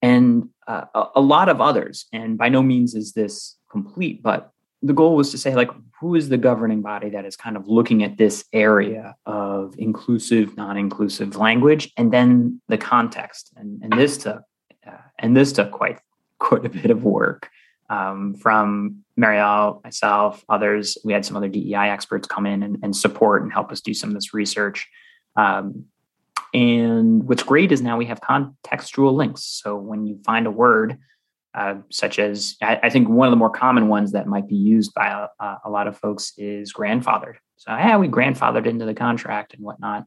and 0.03 0.49
uh, 0.69 0.85
a, 1.15 1.21
lot 1.21 1.49
of 1.49 1.61
others. 1.61 2.07
And 2.13 2.39
by 2.39 2.49
no 2.49 2.63
means 2.63 2.95
is 2.95 3.13
this 3.13 3.57
complete, 3.71 4.23
but 4.23 4.53
the 4.83 4.93
goal 4.93 5.17
was 5.17 5.31
to 5.33 5.39
say, 5.39 5.55
like, 5.55 5.71
who 6.01 6.15
is 6.15 6.29
the 6.29 6.37
governing 6.37 6.83
body 6.83 7.09
that 7.11 7.25
is 7.25 7.37
kind 7.37 7.57
of 7.57 7.67
looking 7.67 8.05
at 8.05 8.19
this 8.19 8.45
area 8.53 9.17
of 9.25 9.75
inclusive, 9.79 10.57
non-inclusive 10.57 11.37
language, 11.37 11.93
and 11.97 12.13
then 12.13 12.61
the 12.69 12.79
context. 12.79 13.53
And, 13.57 13.83
and 13.83 13.93
this 13.93 14.19
took 14.19 14.43
uh, 14.87 14.93
and 15.19 15.37
this 15.37 15.53
took 15.53 15.73
quite 15.73 15.99
quite 16.39 16.65
a 16.65 16.69
bit 16.69 16.91
of 16.91 17.03
work. 17.03 17.49
Um, 17.91 18.35
from 18.35 19.05
Marielle, 19.19 19.83
myself, 19.83 20.45
others. 20.49 20.99
We 21.05 21.13
had 21.13 21.25
some 21.25 21.37
other 21.37 21.49
DEI 21.49 21.91
experts 21.91 22.27
come 22.27 22.47
in 22.47 22.63
and, 22.63 22.79
and 22.83 22.95
support 22.95 23.43
and 23.43 23.53
help 23.53 23.73
us 23.73 23.81
do 23.81 23.95
some 23.95 24.11
of 24.11 24.15
this 24.15 24.35
research. 24.35 24.89
Um, 25.37 25.87
and 26.55 27.25
what's 27.29 27.43
great 27.43 27.73
is 27.73 27.83
now 27.83 27.97
we 27.97 28.07
have 28.07 28.21
contextual 28.21 29.13
links. 29.13 29.43
So 29.43 29.77
when 29.77 30.07
you 30.07 30.21
find 30.25 30.47
a 30.47 30.51
word, 30.51 30.99
uh, 31.55 31.77
such 31.91 32.19
as 32.19 32.57
I, 32.63 32.79
I, 32.83 32.91
think 32.91 33.09
one 33.09 33.27
of 33.27 33.33
the 33.33 33.37
more 33.37 33.51
common 33.51 33.89
ones 33.89 34.13
that 34.13 34.27
might 34.27 34.47
be 34.47 34.57
used 34.57 34.93
by 34.93 35.27
a, 35.41 35.57
a 35.65 35.71
lot 35.71 35.89
of 35.89 35.97
folks 35.97 36.35
is 36.37 36.73
grandfathered. 36.73 37.37
So 37.57 37.71
yeah, 37.71 37.97
we 37.97 38.09
grandfathered 38.09 38.67
into 38.67 38.85
the 38.85 38.93
contract 38.93 39.55
and 39.55 39.65
whatnot. 39.65 40.07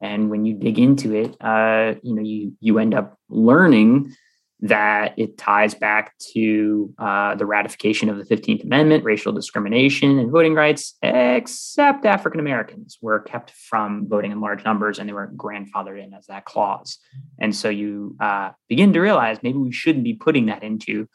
And 0.00 0.30
when 0.30 0.44
you 0.44 0.54
dig 0.54 0.78
into 0.78 1.12
it, 1.14 1.36
uh, 1.40 1.94
you 2.02 2.14
know, 2.14 2.22
you 2.22 2.52
you 2.60 2.78
end 2.78 2.94
up 2.94 3.18
learning 3.28 4.14
that 4.60 5.14
it 5.18 5.36
ties 5.36 5.74
back 5.74 6.16
to 6.32 6.92
uh, 6.98 7.34
the 7.34 7.44
ratification 7.44 8.08
of 8.08 8.16
the 8.16 8.24
15th 8.24 8.64
Amendment, 8.64 9.04
racial 9.04 9.32
discrimination 9.32 10.18
and 10.18 10.30
voting 10.30 10.54
rights, 10.54 10.96
except 11.02 12.06
African 12.06 12.40
Americans 12.40 12.98
were 13.02 13.20
kept 13.20 13.50
from 13.50 14.08
voting 14.08 14.32
in 14.32 14.40
large 14.40 14.64
numbers 14.64 14.98
and 14.98 15.08
they 15.08 15.12
were 15.12 15.30
grandfathered 15.36 16.02
in 16.02 16.14
as 16.14 16.26
that 16.26 16.44
clause. 16.44 16.98
And 17.38 17.54
so 17.54 17.68
you 17.68 18.16
uh, 18.20 18.52
begin 18.68 18.92
to 18.94 19.00
realize 19.00 19.38
maybe 19.42 19.58
we 19.58 19.72
shouldn't 19.72 20.04
be 20.04 20.14
putting 20.14 20.46
that 20.46 20.62
into 20.62 21.08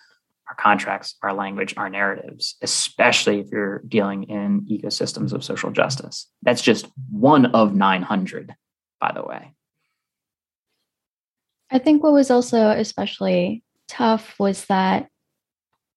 our 0.49 0.55
contracts, 0.55 1.15
our 1.21 1.33
language, 1.33 1.75
our 1.77 1.89
narratives, 1.89 2.55
especially 2.61 3.39
if 3.39 3.47
you're 3.51 3.83
dealing 3.87 4.23
in 4.23 4.61
ecosystems 4.69 5.31
of 5.31 5.43
social 5.43 5.71
justice. 5.71 6.27
That's 6.41 6.61
just 6.61 6.87
one 7.11 7.47
of 7.47 7.73
900, 7.73 8.55
by 8.99 9.11
the 9.13 9.23
way. 9.23 9.53
I 11.71 11.79
think 11.79 12.03
what 12.03 12.13
was 12.13 12.31
also 12.31 12.69
especially 12.69 13.63
tough 13.87 14.35
was 14.39 14.65
that 14.65 15.07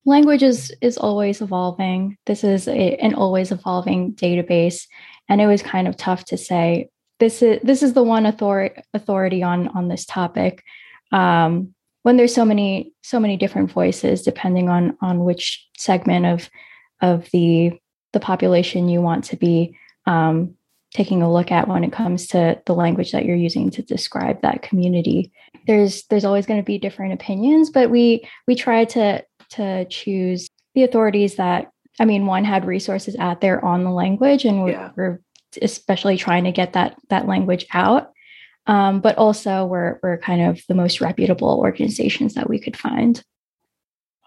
language 0.05 0.43
is, 0.43 0.75
is 0.81 0.99
always 0.99 1.41
evolving. 1.41 2.17
This 2.27 2.45
is 2.45 2.69
a, 2.69 2.97
an 2.97 3.15
always 3.15 3.53
evolving 3.53 4.15
database. 4.15 4.87
And 5.29 5.41
it 5.41 5.47
was 5.47 5.63
kind 5.63 5.89
of 5.89 5.97
tough 5.97 6.25
to 6.27 6.37
say, 6.37 6.89
this 7.21 7.41
is 7.41 7.61
this 7.63 7.85
is 7.85 7.93
the 7.93 8.03
one 8.03 8.27
authority 8.27 8.83
authority 8.95 9.45
on 9.45 9.69
on 9.69 9.87
this 9.87 10.05
topic. 10.05 10.65
Um, 11.13 11.73
when 12.03 12.17
there's 12.17 12.35
so 12.35 12.45
many 12.45 12.93
so 13.03 13.21
many 13.21 13.37
different 13.37 13.71
voices 13.71 14.23
depending 14.23 14.69
on 14.69 14.97
on 15.01 15.25
which 15.25 15.65
segment 15.77 16.27
of 16.27 16.51
of 17.01 17.31
the 17.31 17.79
the 18.13 18.19
population 18.19 18.89
you 18.89 19.01
want 19.01 19.25
to 19.25 19.37
be 19.37 19.79
um, 20.07 20.57
taking 20.95 21.23
a 21.23 21.33
look 21.33 21.51
at 21.51 21.69
when 21.69 21.85
it 21.85 21.93
comes 21.93 22.27
to 22.29 22.61
the 22.67 22.75
language 22.75 23.13
that 23.13 23.25
you're 23.25 23.37
using 23.37 23.71
to 23.71 23.83
describe 23.83 24.43
that 24.43 24.63
community. 24.63 25.33
There's 25.67 26.05
there's 26.05 26.25
always 26.25 26.47
going 26.47 26.61
to 26.61 26.67
be 26.67 26.79
different 26.79 27.13
opinions 27.13 27.71
but 27.71 27.91
we 27.91 28.29
we 28.47 28.55
try 28.55 28.85
to 28.87 29.25
to 29.51 29.85
choose 29.87 30.49
the 30.75 30.83
authorities 30.83 31.37
that 31.37 31.71
i 32.01 32.05
mean 32.05 32.27
one 32.27 32.45
had 32.45 32.65
resources 32.65 33.15
out 33.17 33.41
there 33.41 33.63
on 33.65 33.85
the 33.85 33.91
language 33.91 34.45
and 34.45 34.65
we're, 34.65 34.71
yeah. 34.71 34.91
we're 34.97 35.21
especially 35.61 36.17
trying 36.17 36.45
to 36.45 36.53
get 36.53 36.73
that 36.73 36.97
that 37.11 37.27
language 37.27 37.67
out. 37.73 38.11
Um, 38.67 39.01
but 39.01 39.19
also 39.19 39.67
we're 39.67 39.99
we're 40.03 40.19
kind 40.19 40.41
of 40.41 40.63
the 40.69 40.75
most 40.75 41.01
reputable 41.01 41.59
organizations 41.59 42.35
that 42.35 42.49
we 42.49 42.59
could 42.59 42.77
find. 42.77 43.23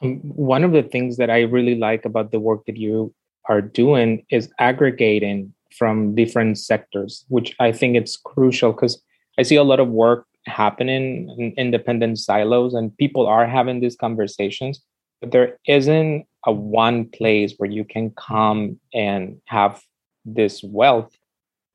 Um, 0.01 0.19
one 0.21 0.65
of 0.65 0.73
the 0.73 0.83
things 0.83 1.15
that 1.17 1.29
i 1.29 1.41
really 1.43 1.75
like 1.75 2.03
about 2.03 2.31
the 2.31 2.39
work 2.39 2.65
that 2.65 2.75
you 2.75 3.13
are 3.47 3.61
doing 3.61 4.25
is 4.29 4.51
aggregating 4.59 5.53
from 5.77 6.15
different 6.15 6.57
sectors, 6.57 7.25
which 7.29 7.55
I 7.59 7.71
think 7.71 7.95
it's 7.95 8.17
crucial 8.17 8.71
because 8.71 9.01
I 9.37 9.43
see 9.43 9.55
a 9.55 9.63
lot 9.63 9.79
of 9.79 9.89
work 9.89 10.25
happening 10.45 11.35
in 11.37 11.53
independent 11.57 12.19
silos 12.19 12.73
and 12.73 12.95
people 12.97 13.27
are 13.27 13.47
having 13.47 13.79
these 13.79 13.95
conversations, 13.95 14.81
but 15.21 15.31
there 15.31 15.57
isn't 15.67 16.25
a 16.45 16.51
one 16.51 17.05
place 17.05 17.53
where 17.57 17.69
you 17.69 17.83
can 17.83 18.11
come 18.11 18.79
and 18.93 19.41
have 19.45 19.81
this 20.23 20.63
wealth 20.63 21.15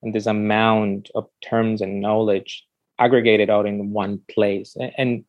and 0.03 0.15
this 0.15 0.27
amount 0.27 1.11
of 1.15 1.29
terms 1.45 1.81
and 1.81 2.01
knowledge 2.01 2.65
aggregated 2.99 3.51
out 3.51 3.67
in 3.67 3.93
one 3.93 4.21
place. 4.31 4.77
And 4.97 5.25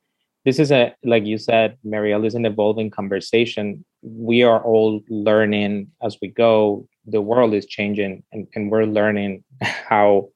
this 0.45 0.59
is 0.59 0.71
a, 0.71 0.95
like 1.03 1.25
you 1.25 1.37
said, 1.37 1.77
Marielle, 1.85 2.25
is 2.25 2.35
an 2.35 2.45
evolving 2.45 2.89
conversation. 2.89 3.85
We 4.01 4.43
are 4.43 4.63
all 4.63 5.01
learning 5.09 5.91
as 6.01 6.17
we 6.21 6.29
go 6.29 6.87
the 7.05 7.21
world 7.21 7.53
is 7.53 7.65
changing 7.65 8.23
and, 8.31 8.47
and 8.55 8.71
we're 8.71 8.85
learning 8.85 9.43
how 9.61 10.29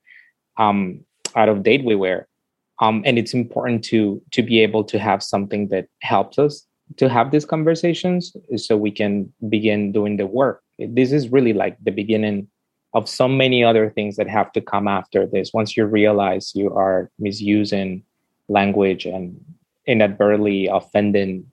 um, 0.57 1.03
out 1.35 1.49
of 1.49 1.63
date 1.63 1.83
we 1.83 1.95
were. 1.95 2.27
Um, 2.79 3.03
and 3.05 3.17
it's 3.17 3.33
important 3.33 3.83
to 3.85 4.21
to 4.31 4.43
be 4.43 4.59
able 4.59 4.83
to 4.85 4.99
have 4.99 5.23
something 5.23 5.69
that 5.69 5.87
helps 6.01 6.37
us 6.37 6.67
to 6.97 7.07
have 7.07 7.31
these 7.31 7.45
conversations 7.45 8.35
so 8.57 8.75
we 8.75 8.91
can 8.91 9.31
begin 9.49 9.91
doing 9.93 10.17
the 10.17 10.27
work. 10.27 10.61
This 10.77 11.13
is 11.13 11.31
really 11.31 11.53
like 11.53 11.77
the 11.81 11.91
beginning 11.91 12.47
of 12.93 13.07
so 13.07 13.27
many 13.27 13.63
other 13.63 13.89
things 13.89 14.17
that 14.17 14.29
have 14.29 14.51
to 14.53 14.61
come 14.61 14.87
after 14.89 15.25
this. 15.25 15.51
Once 15.53 15.77
you 15.77 15.85
realize 15.85 16.51
you 16.53 16.73
are 16.73 17.09
misusing 17.17 18.03
language 18.49 19.05
and 19.05 19.39
inadvertently 19.87 20.67
offending 20.67 21.45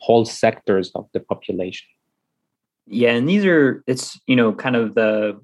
whole 0.00 0.24
sectors 0.24 0.90
of 0.94 1.08
the 1.12 1.20
population. 1.20 1.86
Yeah, 2.86 3.12
and 3.12 3.28
these 3.28 3.44
are 3.44 3.82
it's 3.86 4.20
you 4.26 4.36
know 4.36 4.52
kind 4.52 4.76
of 4.76 4.94
the 4.94 5.40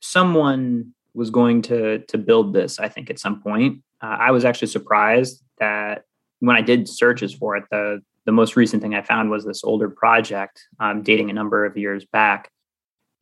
someone 0.00 0.92
was 1.14 1.30
going 1.30 1.62
to 1.62 1.98
to 1.98 2.18
build 2.18 2.54
this. 2.54 2.78
I 2.78 2.88
think 2.88 3.10
at 3.10 3.18
some 3.18 3.42
point, 3.42 3.82
uh, 4.02 4.16
I 4.20 4.30
was 4.30 4.44
actually 4.44 4.68
surprised 4.68 5.42
that 5.58 6.04
when 6.40 6.56
I 6.56 6.62
did 6.62 6.88
searches 6.88 7.34
for 7.34 7.56
it, 7.56 7.64
the 7.70 8.02
the 8.24 8.32
most 8.32 8.56
recent 8.56 8.82
thing 8.82 8.94
I 8.94 9.02
found 9.02 9.30
was 9.30 9.44
this 9.44 9.64
older 9.64 9.88
project 9.88 10.62
um, 10.80 11.02
dating 11.02 11.30
a 11.30 11.32
number 11.32 11.64
of 11.64 11.76
years 11.76 12.04
back. 12.04 12.50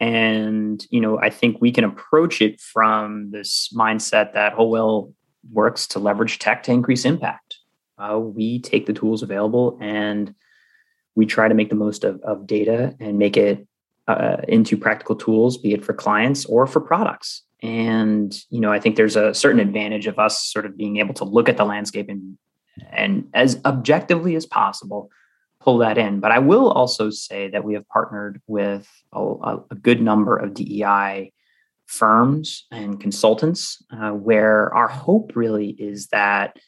And 0.00 0.84
you 0.90 1.00
know, 1.00 1.18
I 1.20 1.30
think 1.30 1.60
we 1.60 1.70
can 1.70 1.84
approach 1.84 2.42
it 2.42 2.60
from 2.60 3.30
this 3.30 3.72
mindset 3.76 4.32
that 4.32 4.52
Whole 4.54 4.70
Whale 4.70 5.12
works 5.52 5.86
to 5.88 5.98
leverage 5.98 6.38
tech 6.38 6.62
to 6.64 6.72
increase 6.72 7.04
impact. 7.04 7.43
Uh, 7.98 8.18
we 8.18 8.60
take 8.60 8.86
the 8.86 8.92
tools 8.92 9.22
available 9.22 9.78
and 9.80 10.34
we 11.14 11.26
try 11.26 11.48
to 11.48 11.54
make 11.54 11.70
the 11.70 11.76
most 11.76 12.04
of, 12.04 12.20
of 12.22 12.46
data 12.46 12.94
and 12.98 13.18
make 13.18 13.36
it 13.36 13.66
uh, 14.08 14.38
into 14.48 14.76
practical 14.76 15.16
tools, 15.16 15.56
be 15.56 15.72
it 15.72 15.84
for 15.84 15.94
clients 15.94 16.44
or 16.44 16.66
for 16.66 16.80
products. 16.80 17.42
And 17.62 18.36
you 18.50 18.60
know, 18.60 18.72
I 18.72 18.80
think 18.80 18.96
there's 18.96 19.16
a 19.16 19.32
certain 19.32 19.60
advantage 19.60 20.06
of 20.06 20.18
us 20.18 20.44
sort 20.44 20.66
of 20.66 20.76
being 20.76 20.98
able 20.98 21.14
to 21.14 21.24
look 21.24 21.48
at 21.48 21.56
the 21.56 21.64
landscape 21.64 22.08
and 22.08 22.36
and 22.90 23.28
as 23.32 23.60
objectively 23.64 24.34
as 24.34 24.46
possible 24.46 25.10
pull 25.64 25.78
that 25.78 25.96
in. 25.96 26.20
But 26.20 26.30
I 26.30 26.40
will 26.40 26.70
also 26.70 27.08
say 27.08 27.48
that 27.48 27.64
we 27.64 27.74
have 27.74 27.88
partnered 27.88 28.40
with 28.46 28.86
a, 29.12 29.58
a 29.70 29.74
good 29.74 30.02
number 30.02 30.36
of 30.36 30.52
DEI 30.52 31.32
firms 31.86 32.66
and 32.70 33.00
consultants, 33.00 33.82
uh, 33.90 34.10
where 34.10 34.72
our 34.74 34.88
hope 34.88 35.32
really 35.34 35.70
is 35.70 36.08
that 36.08 36.58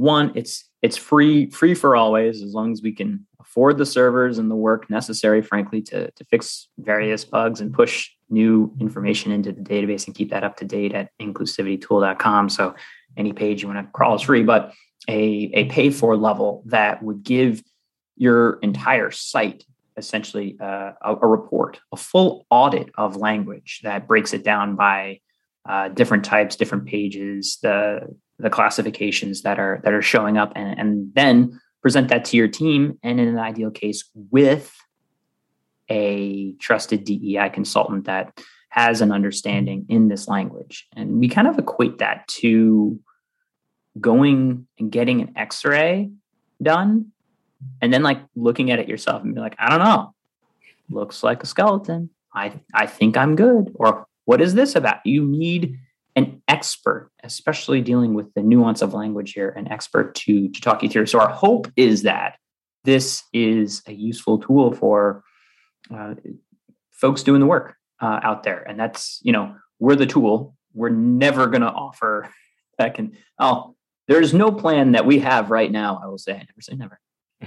one, 0.00 0.32
it's 0.34 0.64
it's 0.80 0.96
free 0.96 1.50
free 1.50 1.74
for 1.74 1.94
always 1.94 2.42
as 2.42 2.54
long 2.54 2.72
as 2.72 2.80
we 2.80 2.90
can 2.90 3.26
afford 3.38 3.76
the 3.76 3.84
servers 3.84 4.38
and 4.38 4.50
the 4.50 4.56
work 4.56 4.88
necessary, 4.88 5.42
frankly, 5.42 5.82
to, 5.82 6.10
to 6.12 6.24
fix 6.24 6.68
various 6.78 7.22
bugs 7.22 7.60
and 7.60 7.74
push 7.74 8.10
new 8.30 8.74
information 8.80 9.30
into 9.30 9.52
the 9.52 9.60
database 9.60 10.06
and 10.06 10.16
keep 10.16 10.30
that 10.30 10.42
up 10.42 10.56
to 10.56 10.64
date 10.64 10.94
at 10.94 11.10
inclusivitytool.com. 11.20 12.48
So 12.48 12.74
any 13.18 13.34
page 13.34 13.60
you 13.60 13.68
want 13.68 13.86
to 13.86 13.92
crawl 13.92 14.14
is 14.14 14.22
free, 14.22 14.42
but 14.42 14.72
a, 15.06 15.50
a 15.52 15.64
pay 15.66 15.90
for 15.90 16.16
level 16.16 16.62
that 16.66 17.02
would 17.02 17.22
give 17.22 17.62
your 18.16 18.58
entire 18.62 19.10
site 19.10 19.64
essentially 19.98 20.56
uh, 20.60 20.92
a, 21.02 21.16
a, 21.20 21.26
report, 21.26 21.78
a 21.92 21.96
full 21.96 22.46
audit 22.48 22.88
of 22.96 23.16
language 23.16 23.80
that 23.82 24.06
breaks 24.06 24.32
it 24.32 24.44
down 24.44 24.76
by 24.76 25.20
uh, 25.68 25.88
different 25.88 26.24
types, 26.24 26.56
different 26.56 26.86
pages, 26.86 27.58
the 27.62 28.08
the 28.40 28.50
classifications 28.50 29.42
that 29.42 29.58
are 29.58 29.80
that 29.84 29.92
are 29.92 30.02
showing 30.02 30.38
up, 30.38 30.52
and, 30.56 30.78
and 30.78 31.14
then 31.14 31.60
present 31.82 32.08
that 32.08 32.24
to 32.26 32.36
your 32.36 32.48
team 32.48 32.98
and 33.02 33.18
in 33.18 33.28
an 33.28 33.38
ideal 33.38 33.70
case 33.70 34.04
with 34.14 34.74
a 35.88 36.52
trusted 36.60 37.04
DEI 37.04 37.50
consultant 37.52 38.04
that 38.04 38.38
has 38.68 39.00
an 39.00 39.10
understanding 39.10 39.86
in 39.88 40.08
this 40.08 40.28
language. 40.28 40.86
And 40.94 41.18
we 41.18 41.28
kind 41.28 41.48
of 41.48 41.58
equate 41.58 41.98
that 41.98 42.28
to 42.28 43.00
going 44.00 44.68
and 44.78 44.92
getting 44.92 45.20
an 45.20 45.32
x-ray 45.36 46.10
done 46.62 47.12
and 47.82 47.92
then 47.92 48.02
like 48.02 48.20
looking 48.36 48.70
at 48.70 48.78
it 48.78 48.88
yourself 48.88 49.22
and 49.22 49.34
be 49.34 49.40
like, 49.40 49.56
I 49.58 49.68
don't 49.68 49.80
know. 49.80 50.14
Looks 50.88 51.22
like 51.22 51.42
a 51.42 51.46
skeleton. 51.46 52.10
I 52.34 52.52
I 52.74 52.86
think 52.86 53.16
I'm 53.16 53.36
good. 53.36 53.72
Or 53.74 54.06
what 54.24 54.40
is 54.40 54.54
this 54.54 54.76
about? 54.76 55.04
You 55.04 55.24
need 55.24 55.78
an 56.16 56.42
expert, 56.48 57.10
especially 57.22 57.80
dealing 57.80 58.14
with 58.14 58.32
the 58.34 58.42
nuance 58.42 58.82
of 58.82 58.94
language 58.94 59.32
here, 59.32 59.50
an 59.50 59.68
expert 59.68 60.14
to, 60.16 60.48
to 60.48 60.60
talk 60.60 60.82
you 60.82 60.88
through. 60.88 61.06
So, 61.06 61.20
our 61.20 61.30
hope 61.30 61.70
is 61.76 62.02
that 62.02 62.36
this 62.84 63.22
is 63.32 63.82
a 63.86 63.92
useful 63.92 64.38
tool 64.38 64.72
for 64.72 65.22
uh, 65.94 66.14
folks 66.90 67.22
doing 67.22 67.40
the 67.40 67.46
work 67.46 67.76
uh, 68.00 68.20
out 68.22 68.42
there. 68.42 68.62
And 68.62 68.78
that's, 68.78 69.20
you 69.22 69.32
know, 69.32 69.54
we're 69.78 69.96
the 69.96 70.06
tool. 70.06 70.54
We're 70.74 70.90
never 70.90 71.46
going 71.46 71.62
to 71.62 71.68
offer 71.68 72.30
that 72.78 72.94
can, 72.94 73.16
oh, 73.38 73.76
there's 74.08 74.34
no 74.34 74.50
plan 74.50 74.92
that 74.92 75.06
we 75.06 75.20
have 75.20 75.50
right 75.50 75.70
now. 75.70 76.00
I 76.02 76.06
will 76.06 76.18
say, 76.18 76.32
I 76.32 76.38
never 76.38 76.60
say 76.60 76.74
never. 76.74 77.00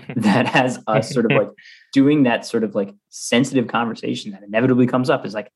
that 0.16 0.48
has 0.48 0.80
us 0.88 1.14
sort 1.14 1.32
of 1.32 1.38
like 1.38 1.50
doing 1.94 2.24
that 2.24 2.46
sort 2.46 2.64
of 2.64 2.74
like 2.74 2.94
sensitive 3.10 3.68
conversation 3.68 4.32
that 4.32 4.42
inevitably 4.42 4.88
comes 4.88 5.10
up 5.10 5.26
is 5.26 5.34
like, 5.34 5.52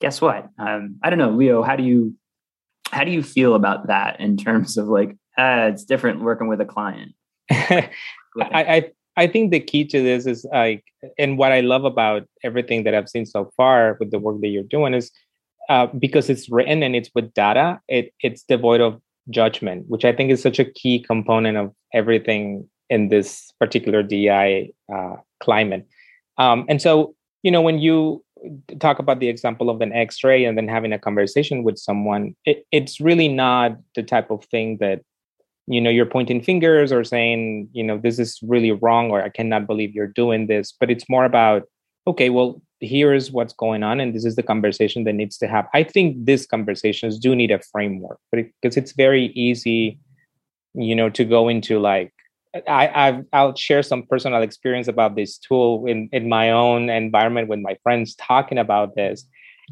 guess 0.00 0.20
what? 0.20 0.48
Um, 0.58 0.96
I 1.02 1.10
don't 1.10 1.18
know, 1.18 1.30
Leo, 1.30 1.62
how 1.62 1.76
do 1.76 1.82
you 1.82 2.16
how 2.92 3.04
do 3.04 3.10
you 3.10 3.22
feel 3.22 3.54
about 3.54 3.86
that 3.86 4.20
in 4.20 4.36
terms 4.36 4.76
of 4.76 4.86
like 4.86 5.10
uh, 5.38 5.70
it's 5.72 5.84
different 5.84 6.20
working 6.20 6.48
with 6.48 6.60
a 6.60 6.66
client? 6.66 7.12
I, 7.50 7.90
I 8.40 8.90
I 9.16 9.26
think 9.26 9.50
the 9.50 9.60
key 9.60 9.84
to 9.86 10.02
this 10.02 10.26
is 10.26 10.46
like, 10.52 10.84
and 11.18 11.36
what 11.36 11.52
I 11.52 11.60
love 11.60 11.84
about 11.84 12.26
everything 12.42 12.84
that 12.84 12.94
I've 12.94 13.08
seen 13.08 13.26
so 13.26 13.50
far 13.56 13.96
with 14.00 14.10
the 14.10 14.18
work 14.18 14.40
that 14.40 14.48
you're 14.48 14.62
doing 14.62 14.94
is 14.94 15.10
uh, 15.68 15.86
because 15.86 16.30
it's 16.30 16.50
written 16.50 16.82
and 16.82 16.96
it's 16.96 17.10
with 17.14 17.32
data, 17.34 17.80
it 17.88 18.12
it's 18.20 18.42
devoid 18.42 18.80
of 18.80 19.00
judgment, 19.30 19.84
which 19.88 20.04
I 20.04 20.12
think 20.12 20.30
is 20.30 20.42
such 20.42 20.58
a 20.58 20.64
key 20.64 21.00
component 21.00 21.56
of 21.56 21.72
everything 21.94 22.68
in 22.90 23.08
this 23.08 23.50
particular 23.60 24.02
DI 24.02 24.70
uh, 24.92 25.16
climate. 25.40 25.86
Um, 26.38 26.64
and 26.68 26.80
so, 26.80 27.14
you 27.42 27.50
know, 27.50 27.62
when 27.62 27.78
you 27.78 28.24
talk 28.80 28.98
about 28.98 29.20
the 29.20 29.28
example 29.28 29.70
of 29.70 29.80
an 29.80 29.92
X-ray 29.92 30.44
and 30.44 30.56
then 30.56 30.68
having 30.68 30.92
a 30.92 30.98
conversation 30.98 31.62
with 31.62 31.78
someone, 31.78 32.34
it, 32.44 32.66
it's 32.72 33.00
really 33.00 33.28
not 33.28 33.76
the 33.94 34.02
type 34.02 34.30
of 34.30 34.44
thing 34.46 34.78
that 34.78 35.02
you 35.66 35.80
know 35.80 35.90
you're 35.90 36.06
pointing 36.06 36.42
fingers 36.42 36.90
or 36.90 37.04
saying 37.04 37.68
you 37.72 37.84
know 37.84 37.98
this 37.98 38.18
is 38.18 38.40
really 38.42 38.72
wrong 38.72 39.10
or 39.10 39.22
i 39.22 39.28
cannot 39.28 39.66
believe 39.66 39.94
you're 39.94 40.08
doing 40.08 40.46
this 40.48 40.72
but 40.78 40.90
it's 40.90 41.08
more 41.08 41.24
about 41.24 41.68
okay 42.06 42.30
well 42.30 42.60
here's 42.80 43.30
what's 43.30 43.52
going 43.52 43.84
on 43.84 44.00
and 44.00 44.12
this 44.12 44.24
is 44.24 44.34
the 44.34 44.42
conversation 44.42 45.04
that 45.04 45.12
needs 45.12 45.38
to 45.38 45.46
happen 45.46 45.70
i 45.72 45.84
think 45.84 46.16
these 46.24 46.46
conversations 46.46 47.18
do 47.18 47.36
need 47.36 47.52
a 47.52 47.60
framework 47.70 48.18
because 48.32 48.76
it's 48.76 48.92
very 48.92 49.26
easy 49.34 50.00
you 50.74 50.96
know 50.96 51.08
to 51.08 51.24
go 51.24 51.48
into 51.48 51.78
like 51.78 52.12
I, 52.68 52.90
I've, 52.94 53.24
I'll 53.32 53.54
share 53.54 53.82
some 53.82 54.02
personal 54.04 54.42
experience 54.42 54.88
about 54.88 55.16
this 55.16 55.38
tool 55.38 55.86
in, 55.86 56.08
in 56.12 56.28
my 56.28 56.50
own 56.50 56.90
environment 56.90 57.48
with 57.48 57.60
my 57.60 57.76
friends 57.82 58.14
talking 58.16 58.58
about 58.58 58.94
this 58.94 59.26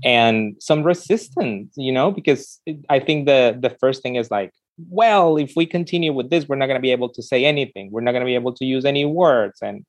and 0.04 0.56
some 0.60 0.82
resistance, 0.82 1.74
you 1.76 1.92
know, 1.92 2.10
because 2.10 2.60
I 2.88 3.00
think 3.00 3.26
the 3.26 3.58
the 3.60 3.70
first 3.80 4.02
thing 4.02 4.16
is 4.16 4.30
like, 4.30 4.52
well, 4.88 5.36
if 5.36 5.52
we 5.56 5.66
continue 5.66 6.12
with 6.12 6.30
this, 6.30 6.48
we're 6.48 6.56
not 6.56 6.66
going 6.66 6.78
to 6.78 6.82
be 6.82 6.92
able 6.92 7.10
to 7.10 7.22
say 7.22 7.44
anything. 7.44 7.90
We're 7.90 8.00
not 8.00 8.12
going 8.12 8.22
to 8.22 8.26
be 8.26 8.34
able 8.34 8.54
to 8.54 8.64
use 8.64 8.84
any 8.84 9.04
words. 9.04 9.58
And 9.62 9.84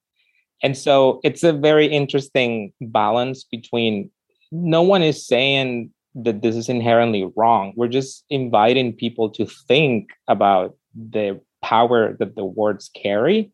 and 0.64 0.78
so 0.78 1.20
it's 1.24 1.44
a 1.44 1.54
very 1.54 1.88
interesting 1.88 2.74
balance 2.82 3.44
between 3.44 4.12
no 4.52 4.82
one 4.82 5.02
is 5.02 5.26
saying 5.26 5.92
that 6.14 6.42
this 6.42 6.56
is 6.56 6.68
inherently 6.68 7.30
wrong. 7.36 7.74
We're 7.76 7.88
just 7.88 8.26
inviting 8.30 8.94
people 8.94 9.30
to 9.32 9.46
think 9.46 10.10
about 10.28 10.76
the 10.94 11.40
power 11.63 12.15
that 12.19 12.36
the 12.36 12.45
words 12.45 12.89
carry. 12.95 13.52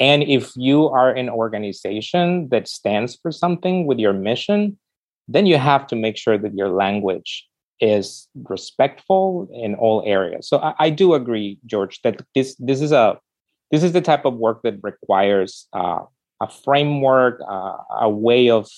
And 0.00 0.22
if 0.22 0.52
you 0.56 0.88
are 0.88 1.10
an 1.10 1.28
organization 1.28 2.48
that 2.50 2.68
stands 2.68 3.16
for 3.20 3.30
something 3.30 3.86
with 3.86 3.98
your 3.98 4.12
mission, 4.12 4.78
then 5.28 5.46
you 5.46 5.58
have 5.58 5.86
to 5.88 5.96
make 5.96 6.16
sure 6.16 6.38
that 6.38 6.54
your 6.54 6.70
language 6.70 7.46
is 7.80 8.28
respectful 8.44 9.48
in 9.52 9.74
all 9.76 10.02
areas. 10.04 10.48
So 10.48 10.58
I, 10.58 10.74
I 10.78 10.90
do 10.90 11.14
agree, 11.14 11.58
George, 11.66 12.00
that 12.02 12.20
this 12.34 12.56
this 12.58 12.80
is 12.80 12.90
a 12.90 13.18
this 13.70 13.82
is 13.82 13.92
the 13.92 14.00
type 14.00 14.24
of 14.24 14.34
work 14.34 14.62
that 14.62 14.80
requires 14.82 15.68
uh, 15.72 16.00
a 16.40 16.48
framework, 16.48 17.40
uh, 17.48 17.76
a 18.00 18.08
way 18.08 18.50
of 18.50 18.68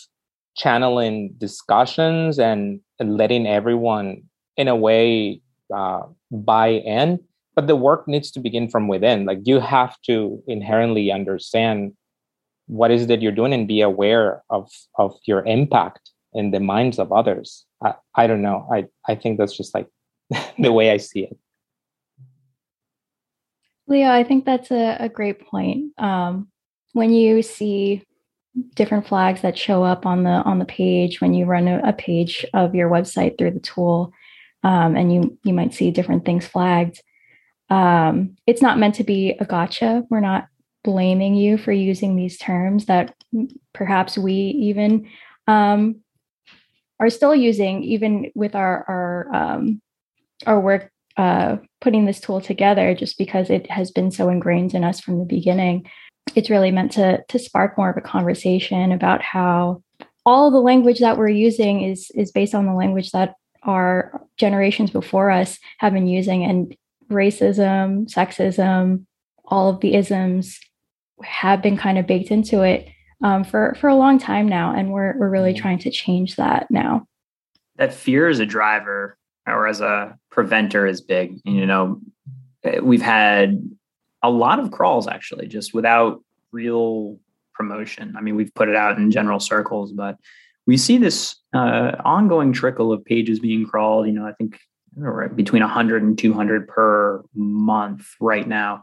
channeling 0.57 1.33
discussions 1.39 2.39
and, 2.39 2.81
letting 3.03 3.47
everyone, 3.47 4.23
in 4.59 4.69
a 4.69 4.77
way, 4.77 5.41
uh, 5.75 6.03
buy 6.31 6.69
in. 6.69 7.19
But 7.55 7.67
the 7.67 7.77
work 7.77 8.07
needs 8.07 8.31
to 8.33 8.41
begin 8.41 8.69
from 8.69 8.89
within. 8.89 9.25
Like 9.25 9.41
you 9.45 9.61
have 9.61 10.01
to 10.03 10.43
inherently 10.47 11.11
understand 11.11 11.93
what 12.67 12.91
is 12.91 13.09
that 13.09 13.21
you're 13.21 13.33
doing 13.33 13.53
and 13.53 13.67
be 13.67 13.81
aware 13.81 14.43
of 14.49 14.71
of 14.97 15.19
your 15.25 15.45
impact 15.45 16.11
in 16.33 16.53
the 16.53 16.61
minds 16.61 16.99
of 16.99 17.13
others. 17.13 17.67
I, 17.83 17.95
I 18.15 18.27
don't 18.27 18.43
know. 18.43 18.69
I, 18.73 18.87
I 19.09 19.15
think 19.15 19.39
that's 19.39 19.57
just 19.57 19.75
like 19.75 19.89
the 20.59 20.73
way 20.73 20.91
I 20.91 20.99
see 20.99 21.25
it. 21.25 21.37
Leo, 23.89 24.11
I 24.11 24.23
think 24.23 24.45
that's 24.45 24.71
a, 24.71 24.97
a 25.01 25.09
great 25.09 25.45
point. 25.49 25.93
Um, 25.99 26.49
when 26.93 27.13
you 27.13 27.43
see 27.43 28.05
different 28.75 29.07
flags 29.07 29.43
that 29.43 29.59
show 29.59 29.83
up 29.83 30.07
on 30.07 30.25
the 30.25 30.31
on 30.31 30.59
the 30.59 30.65
page 30.65 31.21
when 31.21 31.35
you 31.35 31.45
run 31.45 31.69
a, 31.69 31.81
a 31.85 31.93
page 31.93 32.45
of 32.55 32.75
your 32.75 32.89
website 32.89 33.37
through 33.37 33.53
the 33.53 33.61
tool, 33.61 34.13
um, 34.63 34.97
and 34.97 35.13
you 35.13 35.39
you 35.43 35.53
might 35.53 35.75
see 35.75 35.91
different 35.91 36.25
things 36.25 36.47
flagged. 36.47 37.03
Um, 37.71 38.37
it's 38.47 38.63
not 38.63 38.79
meant 38.79 38.97
to 38.97 39.05
be 39.05 39.37
a 39.39 39.45
gotcha. 39.45 40.05
We're 40.11 40.21
not 40.21 40.47
blaming 40.83 41.35
you 41.35 41.59
for 41.59 41.73
using 41.73 42.17
these 42.17 42.39
terms 42.39 42.87
that 42.87 43.15
perhaps 43.73 44.19
we 44.19 44.33
even 44.33 45.09
um, 45.47 46.01
are 46.99 47.11
still 47.11 47.35
using 47.35 47.83
even 47.85 48.31
with 48.35 48.55
our 48.55 48.85
our 48.89 49.35
um, 49.35 49.83
our 50.47 50.61
work 50.61 50.91
uh, 51.17 51.57
putting 51.81 52.07
this 52.07 52.21
tool 52.21 52.41
together 52.41 52.95
just 52.95 53.19
because 53.19 53.51
it 53.51 53.71
has 53.71 53.91
been 53.91 54.11
so 54.11 54.29
ingrained 54.29 54.75
in 54.75 54.85
us 54.85 55.01
from 55.01 55.19
the 55.19 55.25
beginning 55.25 55.87
it's 56.35 56.51
really 56.51 56.71
meant 56.71 56.93
to 56.93 57.23
to 57.29 57.39
spark 57.39 57.77
more 57.77 57.91
of 57.91 57.97
a 57.97 58.01
conversation 58.01 58.93
about 58.93 59.23
how 59.23 59.83
all 60.25 60.51
the 60.51 60.61
language 60.61 61.01
that 61.01 61.17
we're 61.17 61.29
using 61.29 61.83
is 61.83 62.11
is 62.15 62.33
based 62.33 62.55
on 62.55 62.67
the 62.67 62.75
language 62.75 63.11
that 63.11 63.35
our 63.63 64.23
generations 64.37 64.91
before 64.91 65.31
us 65.31 65.59
have 65.79 65.93
been 65.93 66.07
using 66.07 66.45
and 66.45 66.77
racism 67.11 68.11
sexism 68.11 69.05
all 69.51 69.69
of 69.69 69.81
the 69.81 69.95
isms 69.95 70.59
have 71.23 71.63
been 71.63 71.77
kind 71.77 71.99
of 71.99 72.07
baked 72.07 72.31
into 72.31 72.63
it 72.63 72.89
um, 73.23 73.45
for 73.45 73.77
for 73.81 73.89
a 73.89 73.95
long 73.95 74.19
time 74.19 74.49
now, 74.49 74.75
and 74.75 74.91
we're 74.93 75.19
we're 75.19 75.29
really 75.29 75.53
mm-hmm. 75.53 75.63
trying 75.63 75.79
to 75.81 75.91
change 75.91 76.37
that 76.37 76.71
now. 76.71 77.07
That 77.77 77.93
fear 77.93 78.29
as 78.29 78.39
a 78.39 78.47
driver 78.47 79.17
or 79.47 79.67
as 79.67 79.81
a 79.81 80.17
preventer 80.31 80.87
is 80.87 81.01
big. 81.01 81.39
You 81.45 81.67
know, 81.67 82.01
eh, 82.65 82.81
we've 82.81 83.03
had 83.03 83.63
a 84.23 84.31
lot 84.31 84.59
of 84.59 84.71
crawls 84.71 85.07
actually, 85.07 85.49
just 85.49 85.75
without 85.75 86.23
real 86.53 87.19
promotion. 87.55 88.15
I 88.17 88.21
mean, 88.21 88.37
we've 88.37 88.55
put 88.55 88.69
it 88.69 88.77
out 88.77 88.97
in 88.97 89.11
general 89.11 89.41
circles, 89.41 89.93
but 89.93 90.17
we 90.67 90.77
see 90.77 90.99
this 90.99 91.37
uh, 91.53 91.93
ongoing 92.05 92.53
trickle 92.53 92.93
of 92.93 93.05
pages 93.05 93.39
being 93.39 93.67
crawled. 93.67 94.07
You 94.07 94.13
know, 94.13 94.27
I 94.27 94.33
think 94.33 94.59
between 95.35 95.63
100 95.63 96.03
and 96.03 96.19
200 96.19 96.69
per 96.69 97.23
month 97.35 98.07
right 98.21 98.47
now. 98.47 98.83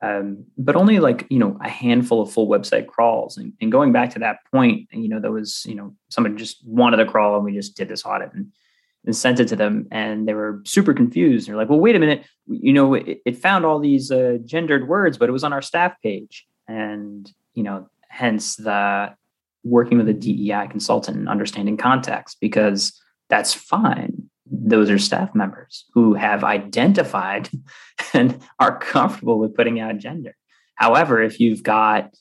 Um, 0.00 0.44
but 0.56 0.76
only 0.76 1.00
like 1.00 1.26
you 1.28 1.40
know 1.40 1.58
a 1.64 1.68
handful 1.68 2.22
of 2.22 2.32
full 2.32 2.48
website 2.48 2.86
crawls. 2.86 3.36
And, 3.36 3.52
and, 3.60 3.72
going 3.72 3.90
back 3.90 4.10
to 4.10 4.20
that 4.20 4.38
point 4.52 4.88
you 4.92 5.08
know 5.08 5.18
there 5.18 5.32
was 5.32 5.64
you 5.66 5.74
know 5.74 5.94
somebody 6.08 6.36
just 6.36 6.64
wanted 6.64 7.00
a 7.00 7.06
crawl 7.06 7.34
and 7.34 7.44
we 7.44 7.52
just 7.52 7.76
did 7.76 7.88
this 7.88 8.04
audit 8.04 8.32
and, 8.32 8.52
and 9.04 9.16
sent 9.16 9.40
it 9.40 9.48
to 9.48 9.56
them 9.56 9.88
and 9.90 10.28
they 10.28 10.34
were 10.34 10.62
super 10.64 10.94
confused. 10.94 11.48
They're 11.48 11.56
like 11.56 11.68
well 11.68 11.80
wait 11.80 11.96
a 11.96 11.98
minute. 11.98 12.24
You 12.46 12.72
know 12.72 12.94
it, 12.94 13.20
it 13.26 13.38
found 13.38 13.64
all 13.64 13.80
these 13.80 14.12
uh, 14.12 14.38
gendered 14.44 14.86
words 14.86 15.18
but 15.18 15.28
it 15.28 15.32
was 15.32 15.44
on 15.44 15.52
our 15.52 15.62
staff 15.62 15.94
page. 16.00 16.46
And 16.68 17.28
you 17.54 17.64
know 17.64 17.88
hence 18.08 18.54
the 18.54 19.14
working 19.64 19.98
with 19.98 20.08
a 20.08 20.14
dei 20.14 20.68
consultant 20.70 21.16
and 21.16 21.28
understanding 21.28 21.76
context 21.76 22.36
because 22.40 22.92
that's 23.28 23.52
fine 23.52 24.17
those 24.70 24.90
are 24.90 24.98
staff 24.98 25.34
members 25.34 25.84
who 25.94 26.14
have 26.14 26.44
identified 26.44 27.48
and 28.14 28.40
are 28.58 28.78
comfortable 28.78 29.38
with 29.38 29.54
putting 29.54 29.80
out 29.80 29.98
gender. 29.98 30.36
However, 30.74 31.20
if 31.22 31.40
you've 31.40 31.62
got, 31.62 32.14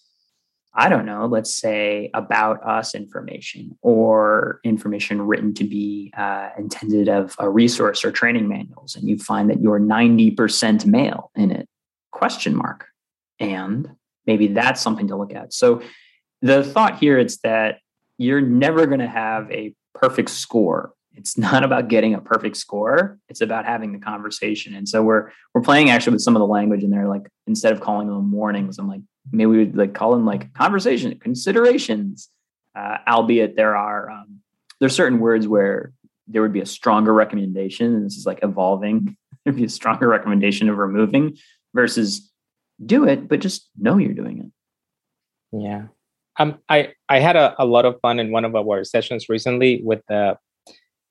I 0.73 0.89
don't 0.89 1.05
know, 1.05 1.25
let's 1.25 1.55
say 1.55 2.09
about 2.13 2.63
us 2.67 2.95
information 2.95 3.77
or 3.81 4.59
information 4.63 5.21
written 5.21 5.53
to 5.55 5.63
be 5.63 6.11
uh, 6.17 6.49
intended 6.57 7.07
of 7.07 7.35
a 7.39 7.49
resource 7.49 8.03
or 8.03 8.11
training 8.11 8.47
manuals, 8.47 8.95
and 8.95 9.07
you 9.07 9.17
find 9.17 9.49
that 9.49 9.61
you're 9.61 9.79
90% 9.79 10.85
male 10.85 11.31
in 11.35 11.51
it, 11.51 11.67
question 12.11 12.55
mark. 12.55 12.87
And 13.39 13.89
maybe 14.25 14.47
that's 14.47 14.81
something 14.81 15.07
to 15.07 15.15
look 15.15 15.33
at. 15.33 15.53
So 15.53 15.81
the 16.41 16.63
thought 16.63 16.97
here 16.97 17.17
is 17.17 17.37
that 17.39 17.79
you're 18.17 18.41
never 18.41 18.87
going 18.87 18.99
to 18.99 19.07
have 19.07 19.51
a 19.51 19.75
perfect 19.93 20.29
score 20.29 20.93
it's 21.17 21.37
not 21.37 21.63
about 21.63 21.87
getting 21.87 22.13
a 22.13 22.21
perfect 22.21 22.57
score 22.57 23.17
it's 23.29 23.41
about 23.41 23.65
having 23.65 23.91
the 23.91 23.99
conversation. 23.99 24.75
And 24.75 24.87
so 24.87 25.03
we're 25.03 25.31
we're 25.53 25.61
playing 25.61 25.89
actually 25.89 26.13
with 26.13 26.21
some 26.21 26.35
of 26.35 26.39
the 26.39 26.47
language 26.47 26.83
in 26.83 26.89
there 26.89 27.07
like 27.07 27.27
instead 27.47 27.73
of 27.73 27.81
calling 27.81 28.07
them 28.07 28.31
warnings 28.31 28.77
i'm 28.77 28.87
like 28.87 29.01
maybe 29.31 29.47
we 29.47 29.57
would 29.59 29.75
like 29.75 29.93
call 29.93 30.11
them 30.11 30.25
like 30.25 30.53
conversation 30.53 31.17
considerations 31.19 32.29
uh, 32.75 32.97
albeit 33.07 33.55
there 33.55 33.75
are 33.75 34.09
um, 34.11 34.39
there's 34.79 34.95
certain 34.95 35.19
words 35.19 35.47
where 35.47 35.93
there 36.27 36.41
would 36.41 36.53
be 36.53 36.61
a 36.61 36.65
stronger 36.65 37.13
recommendation 37.13 37.95
and 37.95 38.05
this 38.05 38.15
is 38.15 38.25
like 38.25 38.39
evolving 38.43 39.17
there'd 39.43 39.55
be 39.55 39.65
a 39.65 39.69
stronger 39.69 40.07
recommendation 40.07 40.69
of 40.69 40.77
removing 40.77 41.35
versus 41.73 42.31
do 42.85 43.07
it 43.07 43.27
but 43.27 43.39
just 43.39 43.69
know 43.77 43.97
you're 43.97 44.13
doing 44.13 44.39
it. 44.39 44.51
Yeah. 45.57 45.87
Um, 46.39 46.59
I, 46.69 46.93
I 47.09 47.19
had 47.19 47.35
a, 47.35 47.55
a 47.57 47.65
lot 47.65 47.85
of 47.85 47.99
fun 48.01 48.19
in 48.19 48.31
one 48.31 48.45
of 48.45 48.55
our 48.55 48.83
sessions 48.83 49.27
recently 49.27 49.81
with 49.83 50.01
the 50.07 50.37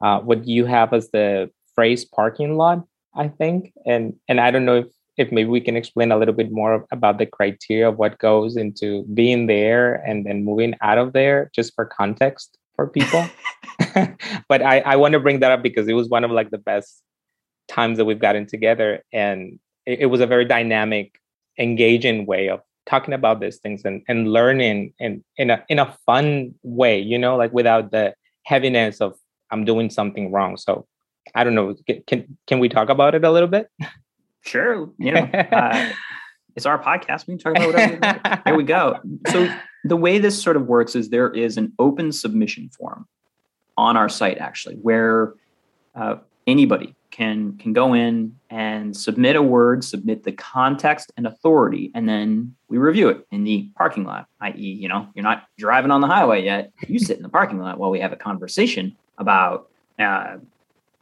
uh, 0.00 0.20
what 0.20 0.46
you 0.46 0.66
have 0.66 0.92
as 0.92 1.10
the 1.10 1.50
phrase 1.74 2.04
parking 2.04 2.56
lot, 2.56 2.84
I 3.14 3.28
think. 3.28 3.72
And 3.86 4.14
and 4.28 4.40
I 4.40 4.50
don't 4.50 4.64
know 4.64 4.76
if 4.76 4.86
if 5.16 5.32
maybe 5.32 5.48
we 5.48 5.60
can 5.60 5.76
explain 5.76 6.12
a 6.12 6.18
little 6.18 6.34
bit 6.34 6.52
more 6.52 6.86
about 6.92 7.18
the 7.18 7.26
criteria 7.26 7.88
of 7.88 7.98
what 7.98 8.18
goes 8.18 8.56
into 8.56 9.04
being 9.14 9.46
there 9.46 9.94
and 10.06 10.26
then 10.26 10.44
moving 10.44 10.74
out 10.82 10.98
of 10.98 11.12
there, 11.14 11.50
just 11.54 11.74
for 11.74 11.86
context 11.86 12.58
for 12.74 12.86
people. 12.86 13.26
but 14.48 14.62
I, 14.62 14.80
I 14.80 14.96
want 14.96 15.12
to 15.12 15.20
bring 15.20 15.40
that 15.40 15.52
up 15.52 15.62
because 15.62 15.88
it 15.88 15.94
was 15.94 16.08
one 16.08 16.24
of 16.24 16.30
like 16.30 16.50
the 16.50 16.58
best 16.58 17.02
times 17.68 17.98
that 17.98 18.04
we've 18.04 18.18
gotten 18.18 18.46
together, 18.46 19.02
and 19.12 19.58
it, 19.84 20.00
it 20.00 20.06
was 20.06 20.20
a 20.20 20.26
very 20.26 20.44
dynamic, 20.44 21.18
engaging 21.58 22.26
way 22.26 22.48
of 22.48 22.60
talking 22.86 23.14
about 23.14 23.40
these 23.40 23.58
things 23.58 23.84
and, 23.84 24.02
and 24.08 24.32
learning 24.32 24.94
in 24.98 25.24
in 25.36 25.50
a 25.50 25.64
in 25.68 25.78
a 25.78 25.96
fun 26.06 26.54
way, 26.62 26.98
you 26.98 27.18
know, 27.18 27.36
like 27.36 27.52
without 27.52 27.90
the 27.90 28.14
heaviness 28.44 29.00
of 29.00 29.14
I'm 29.50 29.64
doing 29.64 29.90
something 29.90 30.32
wrong. 30.32 30.56
So 30.56 30.86
I 31.34 31.44
don't 31.44 31.54
know. 31.54 31.74
Can 32.06 32.38
can 32.46 32.58
we 32.58 32.68
talk 32.68 32.88
about 32.88 33.14
it 33.14 33.24
a 33.24 33.30
little 33.30 33.48
bit? 33.48 33.70
Sure. 34.42 34.90
You 34.98 35.12
know, 35.12 35.28
uh, 35.32 35.92
it's 36.56 36.66
our 36.66 36.82
podcast. 36.82 37.26
We 37.26 37.36
can 37.36 37.38
talk 37.38 37.56
about 37.56 37.74
whatever. 37.74 38.40
there 38.44 38.56
we 38.56 38.64
go. 38.64 38.98
So 39.28 39.52
the 39.84 39.96
way 39.96 40.18
this 40.18 40.40
sort 40.40 40.56
of 40.56 40.66
works 40.66 40.94
is 40.94 41.10
there 41.10 41.30
is 41.30 41.56
an 41.56 41.72
open 41.78 42.12
submission 42.12 42.70
form 42.70 43.06
on 43.76 43.96
our 43.96 44.08
site 44.08 44.38
actually, 44.38 44.76
where 44.76 45.34
uh, 45.94 46.16
anybody 46.46 46.94
can 47.10 47.56
can 47.58 47.72
go 47.72 47.92
in 47.92 48.36
and 48.50 48.96
submit 48.96 49.36
a 49.36 49.42
word, 49.42 49.82
submit 49.84 50.22
the 50.22 50.32
context 50.32 51.12
and 51.16 51.26
authority, 51.26 51.90
and 51.94 52.08
then 52.08 52.54
we 52.68 52.78
review 52.78 53.08
it 53.08 53.26
in 53.30 53.44
the 53.44 53.68
parking 53.76 54.04
lot. 54.04 54.26
I.e., 54.40 54.54
you 54.54 54.88
know, 54.88 55.08
you're 55.14 55.22
not 55.22 55.44
driving 55.58 55.90
on 55.90 56.00
the 56.00 56.06
highway 56.06 56.44
yet. 56.44 56.72
You 56.86 56.98
sit 56.98 57.16
in 57.16 57.22
the 57.22 57.28
parking 57.28 57.58
lot 57.58 57.78
while 57.78 57.90
we 57.90 58.00
have 58.00 58.12
a 58.12 58.16
conversation 58.16 58.96
about 59.18 59.68
uh, 59.98 60.36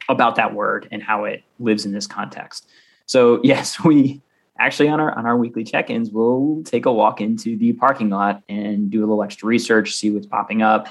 about 0.09 0.35
that 0.35 0.53
word 0.53 0.87
and 0.91 1.01
how 1.01 1.25
it 1.25 1.43
lives 1.59 1.85
in 1.85 1.91
this 1.91 2.07
context. 2.07 2.67
So 3.05 3.39
yes, 3.43 3.83
we 3.83 4.21
actually 4.57 4.89
on 4.89 4.99
our 4.99 5.17
on 5.17 5.25
our 5.25 5.37
weekly 5.37 5.63
check-ins, 5.63 6.09
we'll 6.09 6.63
take 6.63 6.85
a 6.85 6.91
walk 6.91 7.21
into 7.21 7.57
the 7.57 7.73
parking 7.73 8.09
lot 8.09 8.43
and 8.49 8.89
do 8.89 8.99
a 8.99 9.05
little 9.05 9.23
extra 9.23 9.47
research, 9.47 9.93
see 9.93 10.11
what's 10.11 10.27
popping 10.27 10.61
up, 10.61 10.87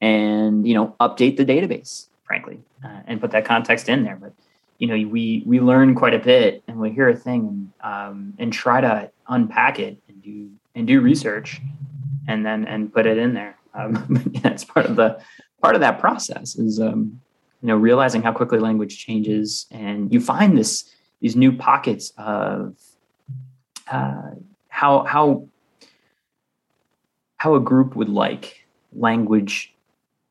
and 0.00 0.66
you 0.66 0.74
know 0.74 0.94
update 1.00 1.36
the 1.36 1.44
database, 1.44 2.08
frankly, 2.24 2.60
uh, 2.84 3.00
and 3.06 3.20
put 3.20 3.30
that 3.32 3.44
context 3.44 3.88
in 3.88 4.04
there. 4.04 4.16
But 4.16 4.32
you 4.78 4.86
know 4.86 5.08
we 5.08 5.42
we 5.46 5.60
learn 5.60 5.94
quite 5.94 6.14
a 6.14 6.18
bit, 6.18 6.62
and 6.68 6.78
we 6.78 6.90
hear 6.90 7.08
a 7.08 7.16
thing 7.16 7.72
um, 7.82 8.34
and 8.38 8.52
try 8.52 8.80
to 8.80 9.10
unpack 9.28 9.78
it 9.78 9.98
and 10.08 10.22
do 10.22 10.50
and 10.74 10.86
do 10.86 11.00
research, 11.00 11.60
and 12.26 12.44
then 12.44 12.66
and 12.66 12.92
put 12.92 13.06
it 13.06 13.18
in 13.18 13.34
there. 13.34 13.56
Um, 13.74 14.22
that's 14.42 14.64
part 14.64 14.86
of 14.86 14.96
the 14.96 15.20
part 15.64 15.74
of 15.74 15.80
that 15.80 15.98
process 15.98 16.56
is 16.56 16.78
um, 16.78 17.20
you 17.62 17.68
know 17.68 17.76
realizing 17.76 18.22
how 18.22 18.32
quickly 18.32 18.58
language 18.58 18.98
changes, 18.98 19.66
and 19.70 20.12
you 20.12 20.20
find 20.20 20.58
this 20.58 20.90
these 21.20 21.36
new 21.36 21.52
pockets 21.56 22.12
of 22.18 22.76
uh, 23.90 24.30
how 24.68 25.04
how 25.04 25.48
how 27.38 27.54
a 27.54 27.60
group 27.60 27.96
would 27.96 28.08
like 28.08 28.66
language 28.92 29.74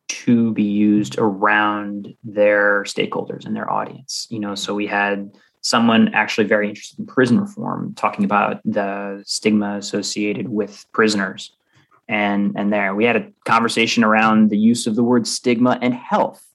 to 0.07 0.53
be 0.53 0.63
used 0.63 1.17
around 1.17 2.15
their 2.23 2.83
stakeholders 2.83 3.45
and 3.45 3.55
their 3.55 3.69
audience. 3.69 4.27
You 4.29 4.39
know, 4.39 4.53
so 4.55 4.75
we 4.75 4.85
had 4.87 5.31
someone 5.61 6.13
actually 6.13 6.45
very 6.45 6.67
interested 6.69 6.99
in 6.99 7.05
prison 7.05 7.39
reform 7.39 7.93
talking 7.95 8.25
about 8.25 8.61
the 8.65 9.23
stigma 9.25 9.77
associated 9.77 10.49
with 10.49 10.85
prisoners. 10.91 11.53
And 12.07 12.53
and 12.57 12.71
there 12.71 12.93
we 12.93 13.05
had 13.05 13.15
a 13.15 13.31
conversation 13.45 14.03
around 14.03 14.49
the 14.49 14.57
use 14.57 14.87
of 14.87 14.95
the 14.95 15.03
word 15.03 15.25
stigma 15.25 15.79
and 15.81 15.93
health 15.93 16.45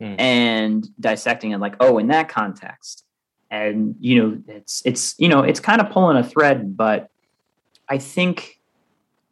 mm. 0.00 0.14
and 0.18 0.88
dissecting 1.00 1.50
it 1.50 1.58
like, 1.58 1.74
oh, 1.80 1.98
in 1.98 2.06
that 2.08 2.28
context, 2.28 3.04
and 3.52 3.94
you 4.00 4.20
know 4.20 4.42
it's 4.48 4.82
it's 4.84 5.14
you 5.18 5.28
know 5.28 5.42
it's 5.42 5.60
kind 5.60 5.80
of 5.80 5.90
pulling 5.90 6.16
a 6.16 6.24
thread 6.24 6.76
but 6.76 7.10
i 7.88 7.98
think 7.98 8.58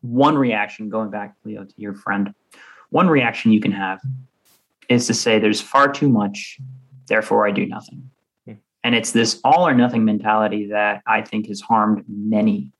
one 0.02 0.36
reaction 0.36 0.88
going 0.88 1.10
back 1.10 1.34
leo 1.44 1.64
to 1.64 1.74
your 1.76 1.94
friend 1.94 2.32
one 2.90 3.08
reaction 3.08 3.50
you 3.50 3.60
can 3.60 3.72
have 3.72 3.98
is 4.88 5.06
to 5.06 5.14
say 5.14 5.38
there's 5.38 5.60
far 5.60 5.90
too 5.90 6.08
much 6.08 6.58
therefore 7.06 7.48
i 7.48 7.50
do 7.50 7.66
nothing 7.66 8.10
hmm. 8.46 8.52
and 8.84 8.94
it's 8.94 9.12
this 9.12 9.40
all 9.42 9.66
or 9.66 9.74
nothing 9.74 10.04
mentality 10.04 10.66
that 10.66 11.02
i 11.06 11.22
think 11.22 11.48
has 11.48 11.62
harmed 11.62 12.04
many 12.06 12.70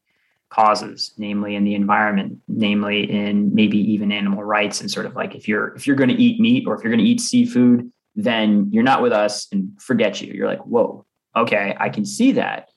causes 0.51 1.13
namely 1.17 1.55
in 1.55 1.65
the 1.65 1.75
environment 1.75 2.39
namely 2.49 3.09
in 3.11 3.55
maybe 3.55 3.79
even 3.79 4.11
animal 4.11 4.43
rights 4.43 4.81
and 4.81 4.91
sort 4.91 5.07
of 5.07 5.15
like 5.15 5.35
if 5.35 5.47
you're 5.47 5.75
if 5.77 5.87
you're 5.87 5.97
going 5.97 6.11
to 6.11 6.21
eat 6.21 6.41
meat 6.41 6.65
or 6.67 6.75
if 6.75 6.83
you're 6.83 6.91
going 6.91 7.05
to 7.05 7.09
eat 7.09 7.21
seafood 7.21 7.91
then 8.17 8.69
you're 8.73 8.83
not 8.83 9.01
with 9.01 9.13
us 9.13 9.47
and 9.53 9.71
forget 9.81 10.21
you 10.21 10.33
you're 10.33 10.49
like 10.49 10.61
whoa 10.67 11.05
okay, 11.37 11.77
I 11.79 11.89
can 11.89 12.05
see 12.05 12.33
that. 12.33 12.71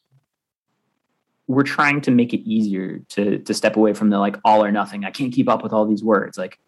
We're 1.47 1.63
trying 1.63 2.01
to 2.01 2.11
make 2.11 2.33
it 2.33 2.41
easier 2.49 2.99
to 3.09 3.39
to 3.39 3.53
step 3.53 3.75
away 3.75 3.93
from 3.93 4.09
the 4.09 4.17
like 4.17 4.37
all 4.45 4.63
or 4.63 4.71
nothing. 4.71 5.03
I 5.03 5.11
can't 5.11 5.33
keep 5.33 5.49
up 5.49 5.61
with 5.61 5.73
all 5.73 5.85
these 5.85 6.03
words. 6.03 6.37
Like, 6.37 6.59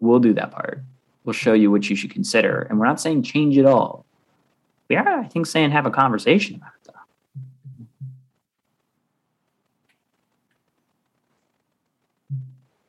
we'll 0.00 0.18
do 0.18 0.34
that 0.34 0.50
part. 0.50 0.82
We'll 1.24 1.32
show 1.32 1.54
you 1.54 1.70
what 1.70 1.88
you 1.88 1.96
should 1.96 2.10
consider. 2.10 2.66
And 2.68 2.78
we're 2.78 2.86
not 2.86 3.00
saying 3.00 3.22
change 3.22 3.56
it 3.56 3.66
all. 3.66 4.04
We 4.88 4.96
are, 4.96 5.20
I 5.20 5.28
think, 5.28 5.46
saying 5.46 5.70
have 5.70 5.86
a 5.86 5.90
conversation 5.90 6.56
about 6.56 6.72
it 6.82 6.84
though. 6.84 6.92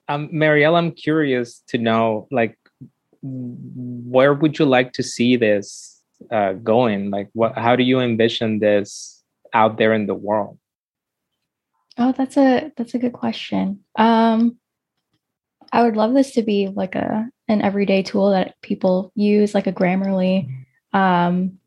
Um, 0.09 0.27
Marielle, 0.29 0.75
I'm 0.75 0.91
curious 0.91 1.61
to 1.67 1.77
know, 1.77 2.27
like, 2.31 2.57
where 3.21 4.33
would 4.33 4.57
you 4.57 4.65
like 4.65 4.91
to 4.93 5.03
see 5.03 5.37
this 5.37 6.01
uh, 6.31 6.53
going? 6.53 7.11
Like, 7.11 7.29
what? 7.33 7.55
How 7.55 7.75
do 7.75 7.83
you 7.83 7.99
envision 7.99 8.59
this 8.59 9.23
out 9.53 9.77
there 9.77 9.93
in 9.93 10.07
the 10.07 10.15
world? 10.15 10.57
Oh, 11.97 12.11
that's 12.11 12.37
a 12.37 12.71
that's 12.75 12.95
a 12.95 12.99
good 12.99 13.13
question. 13.13 13.81
Um, 13.97 14.57
I 15.71 15.83
would 15.83 15.95
love 15.95 16.13
this 16.15 16.31
to 16.31 16.41
be 16.41 16.67
like 16.67 16.95
a 16.95 17.29
an 17.47 17.61
everyday 17.61 18.01
tool 18.01 18.31
that 18.31 18.55
people 18.63 19.11
use, 19.13 19.53
like 19.53 19.67
a 19.67 19.73
Grammarly, 19.73 20.49
um, 20.91 21.59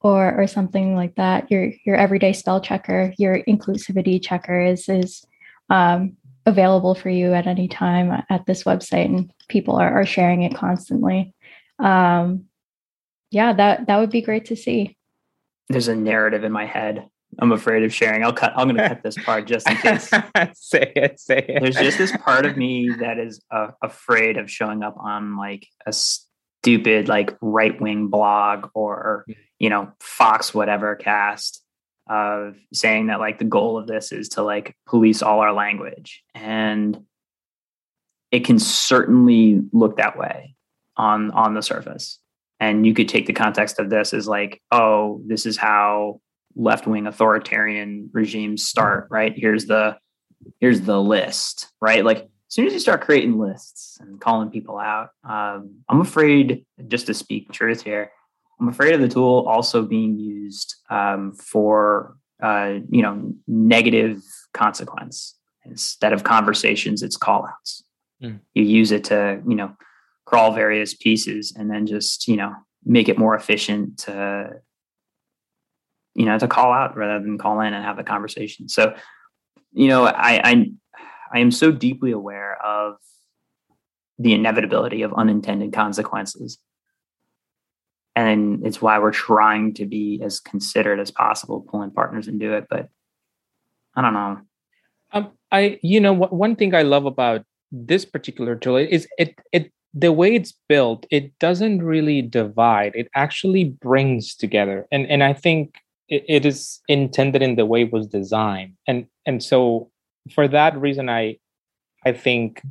or 0.00 0.40
or 0.40 0.46
something 0.46 0.94
like 0.94 1.16
that. 1.16 1.50
Your 1.50 1.70
your 1.84 1.96
everyday 1.96 2.32
spell 2.32 2.62
checker, 2.62 3.12
your 3.18 3.42
inclusivity 3.44 4.22
checker 4.22 4.58
is 4.64 4.88
is 4.88 5.26
um, 5.68 6.16
available 6.46 6.94
for 6.94 7.08
you 7.08 7.32
at 7.32 7.46
any 7.46 7.68
time 7.68 8.24
at 8.28 8.46
this 8.46 8.64
website, 8.64 9.06
and 9.06 9.32
people 9.48 9.76
are, 9.76 10.00
are 10.00 10.06
sharing 10.06 10.42
it 10.42 10.54
constantly. 10.54 11.34
Um, 11.78 12.44
yeah, 13.30 13.52
that 13.52 13.86
that 13.86 13.98
would 13.98 14.10
be 14.10 14.22
great 14.22 14.46
to 14.46 14.56
see. 14.56 14.96
There's 15.68 15.88
a 15.88 15.96
narrative 15.96 16.44
in 16.44 16.52
my 16.52 16.66
head. 16.66 17.08
I'm 17.40 17.52
afraid 17.52 17.82
of 17.82 17.92
sharing. 17.92 18.22
I'll 18.22 18.32
cut. 18.32 18.52
I'm 18.56 18.68
going 18.68 18.76
to 18.76 18.88
cut 18.88 19.02
this 19.02 19.16
part 19.16 19.46
just 19.46 19.68
in 19.68 19.76
case. 19.76 20.08
say 20.54 20.92
it. 20.94 21.18
Say 21.18 21.44
it. 21.48 21.62
There's 21.62 21.76
just 21.76 21.98
this 21.98 22.12
part 22.12 22.46
of 22.46 22.56
me 22.56 22.90
that 23.00 23.18
is 23.18 23.42
uh, 23.50 23.68
afraid 23.82 24.36
of 24.36 24.48
showing 24.48 24.84
up 24.84 24.96
on 24.98 25.36
like 25.36 25.66
a 25.84 25.92
stupid 25.92 27.08
like 27.08 27.36
right 27.40 27.80
wing 27.80 28.06
blog 28.06 28.68
or 28.74 29.26
you 29.58 29.68
know 29.68 29.92
Fox 30.00 30.54
whatever 30.54 30.94
cast 30.94 31.63
of 32.06 32.56
saying 32.72 33.06
that 33.06 33.20
like 33.20 33.38
the 33.38 33.44
goal 33.44 33.78
of 33.78 33.86
this 33.86 34.12
is 34.12 34.30
to 34.30 34.42
like 34.42 34.76
police 34.86 35.22
all 35.22 35.40
our 35.40 35.52
language. 35.52 36.22
And 36.34 37.04
it 38.30 38.44
can 38.44 38.58
certainly 38.58 39.62
look 39.72 39.96
that 39.96 40.18
way 40.18 40.54
on 40.96 41.30
on 41.30 41.54
the 41.54 41.62
surface. 41.62 42.18
And 42.60 42.86
you 42.86 42.94
could 42.94 43.08
take 43.08 43.26
the 43.26 43.32
context 43.32 43.78
of 43.78 43.90
this 43.90 44.12
as 44.12 44.28
like 44.28 44.60
oh 44.70 45.22
this 45.26 45.46
is 45.46 45.56
how 45.56 46.20
left-wing 46.56 47.06
authoritarian 47.06 48.10
regimes 48.12 48.66
start 48.66 49.08
right? 49.10 49.32
Here's 49.36 49.66
the 49.66 49.96
here's 50.60 50.82
the 50.82 51.00
list 51.00 51.68
right? 51.80 52.04
Like 52.04 52.28
as 52.54 52.54
soon 52.54 52.66
as 52.66 52.72
you 52.72 52.78
start 52.78 53.00
creating 53.00 53.38
lists 53.38 53.98
and 54.00 54.20
calling 54.20 54.48
people 54.48 54.78
out 54.78 55.08
um, 55.28 55.74
i'm 55.88 56.00
afraid 56.00 56.64
just 56.86 57.06
to 57.06 57.14
speak 57.14 57.50
truth 57.50 57.82
here 57.82 58.12
i'm 58.60 58.68
afraid 58.68 58.94
of 58.94 59.00
the 59.00 59.08
tool 59.08 59.44
also 59.48 59.82
being 59.82 60.18
used 60.18 60.76
um, 60.90 61.32
for 61.32 62.16
uh, 62.42 62.74
you 62.90 63.02
know 63.02 63.32
negative 63.46 64.22
consequence. 64.52 65.36
Instead 65.66 66.12
of 66.12 66.24
conversations 66.24 67.02
it's 67.02 67.16
call 67.16 67.46
outs 67.46 67.84
mm. 68.22 68.38
you 68.52 68.62
use 68.62 68.92
it 68.92 69.04
to 69.04 69.40
you 69.48 69.54
know 69.54 69.74
crawl 70.26 70.52
various 70.52 70.92
pieces 70.92 71.54
and 71.56 71.70
then 71.70 71.86
just 71.86 72.28
you 72.28 72.36
know 72.36 72.54
make 72.84 73.08
it 73.08 73.16
more 73.16 73.34
efficient 73.34 73.98
to 74.00 74.50
you 76.14 76.26
know 76.26 76.38
to 76.38 76.46
call 76.46 76.70
out 76.70 76.94
rather 76.98 77.24
than 77.24 77.38
call 77.38 77.60
in 77.60 77.72
and 77.72 77.82
have 77.82 77.98
a 77.98 78.04
conversation. 78.04 78.68
So 78.68 78.94
you 79.72 79.88
know 79.88 80.04
i 80.04 80.40
i, 80.44 80.70
I 81.32 81.38
am 81.40 81.50
so 81.50 81.72
deeply 81.72 82.12
aware 82.12 82.56
of 82.64 82.96
the 84.18 84.32
inevitability 84.32 85.02
of 85.02 85.12
unintended 85.14 85.72
consequences 85.72 86.58
and 88.16 88.64
it's 88.66 88.80
why 88.80 88.98
we're 88.98 89.10
trying 89.10 89.74
to 89.74 89.86
be 89.86 90.20
as 90.22 90.40
considerate 90.40 91.00
as 91.00 91.10
possible 91.10 91.66
pulling 91.68 91.90
partners 91.90 92.28
and 92.28 92.40
do 92.40 92.52
it 92.52 92.66
but 92.70 92.88
i 93.96 94.02
don't 94.02 94.14
know 94.14 94.40
um, 95.12 95.30
i 95.52 95.78
you 95.82 96.00
know 96.00 96.12
one 96.12 96.56
thing 96.56 96.74
i 96.74 96.82
love 96.82 97.06
about 97.06 97.44
this 97.72 98.04
particular 98.04 98.56
tool 98.56 98.76
is 98.76 99.06
it 99.18 99.34
it 99.52 99.70
the 99.96 100.10
way 100.10 100.34
it's 100.34 100.52
built, 100.68 101.06
it 101.12 101.38
doesn't 101.38 101.80
really 101.80 102.20
divide. 102.20 102.90
It 102.96 103.08
actually 103.14 103.62
brings 103.62 104.34
together. 104.34 104.88
And 104.90 105.06
and 105.06 105.22
I 105.22 105.32
think 105.32 105.76
it, 106.08 106.24
it 106.28 106.46
is 106.46 106.80
intended 106.88 107.42
in 107.42 107.56
the 107.56 107.66
way 107.66 107.82
it 107.82 107.92
was 107.92 108.06
designed 108.06 108.74
and 108.86 109.06
and 109.26 109.42
so 109.42 109.90
for 110.34 110.48
that 110.48 110.76
reason 110.78 111.08
i 111.08 111.36
i 112.04 112.12
think 112.12 112.62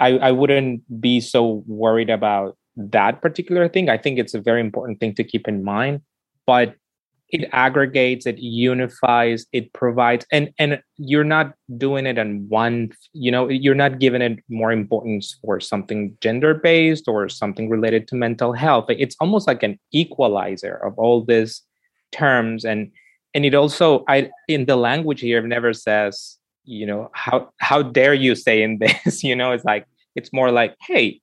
i 0.00 0.18
i 0.18 0.32
wouldn't 0.32 0.82
be 1.00 1.20
so 1.20 1.64
worried 1.66 2.10
about 2.10 2.56
that 2.76 3.22
particular 3.22 3.68
thing 3.68 3.88
i 3.88 3.96
think 3.96 4.18
it's 4.18 4.34
a 4.34 4.40
very 4.40 4.60
important 4.60 5.00
thing 5.00 5.14
to 5.14 5.24
keep 5.24 5.48
in 5.48 5.64
mind 5.64 6.00
but 6.46 6.74
it 7.30 7.48
aggregates 7.52 8.24
it 8.26 8.38
unifies 8.38 9.46
it 9.52 9.72
provides 9.72 10.24
and 10.30 10.52
and 10.58 10.80
you're 10.96 11.24
not 11.24 11.54
doing 11.76 12.06
it 12.06 12.18
in 12.18 12.48
one 12.48 12.90
you 13.12 13.30
know 13.30 13.48
you're 13.48 13.74
not 13.74 13.98
giving 13.98 14.22
it 14.22 14.38
more 14.48 14.70
importance 14.70 15.36
for 15.42 15.58
something 15.58 16.16
gender 16.20 16.54
based 16.54 17.08
or 17.08 17.28
something 17.28 17.68
related 17.68 18.06
to 18.06 18.14
mental 18.14 18.52
health. 18.52 18.86
It's 18.88 19.16
almost 19.20 19.48
like 19.48 19.62
an 19.62 19.78
equalizer 19.92 20.76
of 20.76 20.96
all 20.98 21.24
these 21.24 21.62
terms 22.12 22.64
and 22.64 22.92
and 23.34 23.44
it 23.44 23.54
also 23.54 24.04
i 24.08 24.30
in 24.46 24.66
the 24.66 24.76
language 24.76 25.20
here 25.20 25.42
never 25.42 25.72
says 25.72 26.38
you 26.64 26.86
know 26.86 27.10
how 27.12 27.50
how 27.58 27.82
dare 27.82 28.14
you 28.14 28.34
say 28.34 28.62
in 28.62 28.78
this 28.80 29.24
you 29.24 29.34
know 29.34 29.50
it's 29.50 29.64
like 29.64 29.86
it's 30.14 30.32
more 30.32 30.52
like 30.52 30.76
hey 30.86 31.20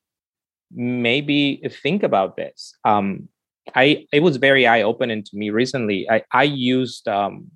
maybe 0.75 1.61
think 1.81 2.03
about 2.03 2.35
this 2.35 2.73
um 2.85 3.27
I 3.75 4.07
it 4.11 4.21
was 4.21 4.37
very 4.37 4.67
eye 4.67 4.81
opening 4.81 5.23
to 5.23 5.37
me 5.37 5.49
recently. 5.49 6.09
I 6.09 6.23
I 6.31 6.43
used 6.43 7.07
um, 7.07 7.51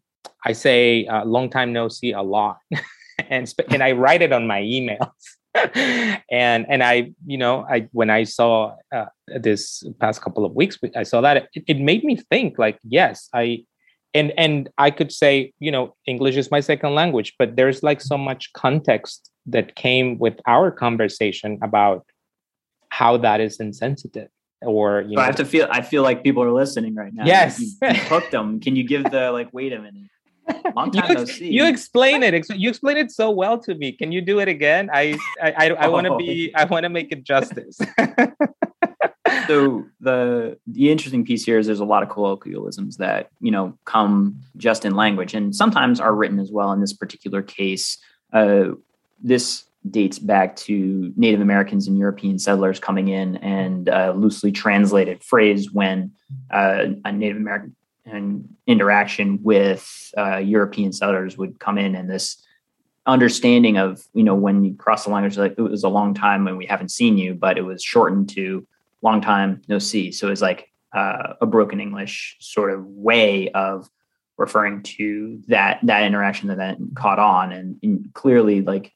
I 0.45 0.53
say 0.53 1.05
uh, 1.07 1.25
long 1.25 1.49
time 1.49 1.73
no 1.73 1.89
see 1.89 2.11
a 2.11 2.21
lot, 2.21 2.57
and 3.29 3.47
sp- 3.49 3.69
and 3.69 3.83
I 3.83 3.91
write 3.91 4.21
it 4.21 4.31
on 4.31 4.47
my 4.47 4.61
emails. 4.61 5.11
and 6.31 6.65
and 6.69 6.83
I 6.83 7.13
you 7.25 7.37
know 7.37 7.65
I 7.69 7.87
when 7.91 8.09
I 8.09 8.23
saw 8.23 8.75
uh, 8.93 9.05
this 9.27 9.83
past 9.99 10.21
couple 10.21 10.45
of 10.45 10.53
weeks 10.53 10.77
I 10.95 11.01
saw 11.01 11.19
that 11.21 11.49
it, 11.53 11.63
it 11.67 11.79
made 11.79 12.03
me 12.03 12.15
think 12.15 12.59
like 12.59 12.77
yes 12.87 13.27
I 13.33 13.65
and 14.13 14.31
and 14.37 14.69
I 14.77 14.91
could 14.91 15.11
say 15.11 15.53
you 15.57 15.71
know 15.71 15.95
English 16.05 16.37
is 16.37 16.51
my 16.51 16.59
second 16.59 16.93
language 16.93 17.33
but 17.39 17.55
there's 17.55 17.81
like 17.81 18.01
so 18.01 18.19
much 18.19 18.53
context 18.53 19.31
that 19.47 19.75
came 19.75 20.19
with 20.19 20.39
our 20.45 20.69
conversation 20.69 21.57
about 21.63 22.05
how 22.97 23.15
that 23.15 23.39
is 23.39 23.59
insensitive 23.59 24.29
or 24.63 25.01
you 25.01 25.09
so 25.09 25.15
know, 25.15 25.21
I 25.21 25.25
have 25.25 25.35
to 25.35 25.45
feel 25.45 25.67
I 25.69 25.81
feel 25.81 26.01
like 26.01 26.23
people 26.23 26.41
are 26.43 26.51
listening 26.51 26.95
right 26.95 27.13
now. 27.13 27.25
Yes, 27.25 27.59
you, 27.59 27.67
you 27.81 27.93
hooked 28.11 28.31
them. 28.31 28.59
Can 28.59 28.75
you 28.75 28.83
give 28.83 29.03
the 29.03 29.31
like? 29.31 29.53
Wait 29.53 29.71
a 29.71 29.79
minute. 29.79 30.09
Long 30.75 30.89
time 30.91 31.09
you, 31.09 31.15
no 31.15 31.25
see. 31.25 31.51
You 31.51 31.67
explain 31.67 32.23
it. 32.23 32.33
You 32.55 32.69
explain 32.69 32.97
it 32.97 33.11
so 33.11 33.29
well 33.29 33.59
to 33.59 33.75
me. 33.75 33.91
Can 33.91 34.11
you 34.11 34.21
do 34.21 34.39
it 34.39 34.47
again? 34.47 34.89
I 34.91 35.17
I 35.41 35.51
I, 35.57 35.67
I 35.85 35.87
want 35.89 36.07
to 36.07 36.17
be. 36.17 36.51
I 36.61 36.63
want 36.65 36.83
to 36.85 36.89
make 36.89 37.11
it 37.11 37.23
justice. 37.23 37.77
so 39.47 39.85
the 39.99 40.57
the 40.65 40.91
interesting 40.91 41.23
piece 41.23 41.45
here 41.45 41.59
is 41.59 41.67
there's 41.67 41.79
a 41.79 41.85
lot 41.85 42.01
of 42.01 42.09
colloquialisms 42.09 42.97
that 42.97 43.29
you 43.39 43.51
know 43.51 43.77
come 43.85 44.39
just 44.55 44.85
in 44.85 44.95
language 44.95 45.35
and 45.35 45.55
sometimes 45.55 45.99
are 45.99 46.15
written 46.15 46.39
as 46.39 46.51
well. 46.51 46.71
In 46.71 46.81
this 46.81 46.93
particular 46.93 47.43
case, 47.43 47.99
uh, 48.33 48.69
this 49.21 49.66
dates 49.91 50.19
back 50.19 50.55
to 50.55 51.13
Native 51.15 51.41
Americans 51.41 51.87
and 51.87 51.97
European 51.97 52.39
settlers 52.39 52.79
coming 52.79 53.07
in 53.07 53.37
and 53.37 53.89
uh, 53.89 54.13
loosely 54.15 54.51
translated 54.51 55.23
phrase 55.23 55.71
when 55.71 56.11
uh, 56.51 56.85
a 57.05 57.11
Native 57.11 57.37
American 57.37 57.75
interaction 58.67 59.39
with 59.43 60.13
uh, 60.17 60.37
European 60.37 60.93
settlers 60.93 61.37
would 61.37 61.59
come 61.59 61.77
in. 61.77 61.95
And 61.95 62.09
this 62.09 62.41
understanding 63.05 63.77
of 63.77 64.03
you 64.13 64.23
know 64.23 64.35
when 64.35 64.63
you 64.65 64.73
cross 64.75 65.05
the 65.05 65.09
language 65.09 65.37
like 65.37 65.55
it 65.57 65.61
was 65.61 65.83
a 65.83 65.89
long 65.89 66.13
time 66.13 66.43
when 66.43 66.57
we 66.57 66.65
haven't 66.65 66.89
seen 66.89 67.17
you 67.17 67.33
but 67.33 67.57
it 67.57 67.61
was 67.61 67.81
shortened 67.81 68.27
to 68.27 68.67
long 69.01 69.21
time 69.21 69.61
no 69.69 69.79
see. 69.79 70.11
So 70.11 70.29
it's 70.29 70.41
like 70.41 70.69
uh, 70.93 71.35
a 71.39 71.45
broken 71.45 71.79
english 71.79 72.35
sort 72.39 72.71
of 72.71 72.85
way 72.85 73.49
of 73.51 73.89
referring 74.37 74.83
to 74.83 75.41
that 75.47 75.79
that 75.83 76.03
interaction 76.03 76.47
that 76.47 76.57
then 76.57 76.91
caught 76.95 77.19
on. 77.19 77.51
And, 77.51 77.77
and 77.83 78.13
clearly 78.13 78.61
like 78.61 78.93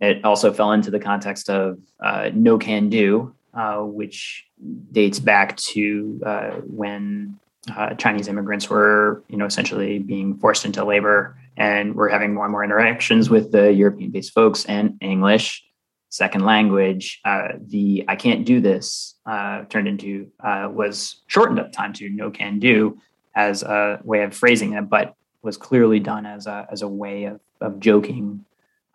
it 0.00 0.24
also 0.24 0.52
fell 0.52 0.72
into 0.72 0.90
the 0.90 0.98
context 0.98 1.48
of 1.48 1.78
uh, 2.00 2.30
no 2.34 2.58
can 2.58 2.88
do, 2.88 3.34
uh, 3.54 3.78
which 3.78 4.46
dates 4.92 5.18
back 5.18 5.56
to 5.56 6.20
uh, 6.24 6.50
when 6.66 7.38
uh, 7.74 7.94
Chinese 7.94 8.28
immigrants 8.28 8.68
were, 8.68 9.22
you 9.28 9.36
know, 9.36 9.46
essentially 9.46 9.98
being 9.98 10.36
forced 10.36 10.64
into 10.64 10.84
labor, 10.84 11.36
and 11.56 11.94
we're 11.94 12.10
having 12.10 12.34
more 12.34 12.44
and 12.44 12.52
more 12.52 12.62
interactions 12.62 13.30
with 13.30 13.52
the 13.52 13.72
European-based 13.72 14.32
folks 14.34 14.66
and 14.66 14.98
English, 15.00 15.64
second 16.10 16.44
language. 16.44 17.20
Uh, 17.24 17.48
the 17.66 18.04
"I 18.06 18.16
can't 18.16 18.44
do 18.44 18.60
this" 18.60 19.14
uh, 19.24 19.64
turned 19.64 19.88
into 19.88 20.30
was 20.42 21.22
shortened 21.26 21.58
up 21.58 21.72
time 21.72 21.94
to 21.94 22.08
"no 22.10 22.30
can 22.30 22.58
do" 22.58 23.00
as 23.34 23.62
a 23.62 23.98
way 24.04 24.22
of 24.22 24.34
phrasing 24.34 24.74
it, 24.74 24.90
but 24.90 25.14
was 25.42 25.56
clearly 25.56 26.00
done 26.00 26.26
as 26.26 26.46
a 26.46 26.68
as 26.70 26.82
a 26.82 26.88
way 26.88 27.24
of 27.24 27.40
of 27.62 27.80
joking 27.80 28.44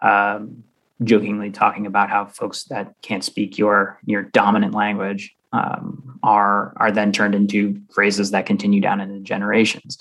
um, 0.02 0.64
jokingly 1.04 1.52
talking 1.52 1.86
about 1.86 2.10
how 2.10 2.26
folks 2.26 2.66
that 2.66 2.94
can't 3.02 3.24
speak 3.24 3.58
your 3.58 4.00
your 4.06 4.24
dominant 4.24 4.74
language 4.74 5.36
um, 5.54 6.20
are 6.24 6.74
are 6.78 6.92
then 6.92 7.12
turned 7.12 7.36
into 7.36 7.82
phrases 7.94 8.32
that 8.32 8.46
continue 8.46 8.82
down 8.82 9.02
into 9.02 9.20
generations. 9.20 9.98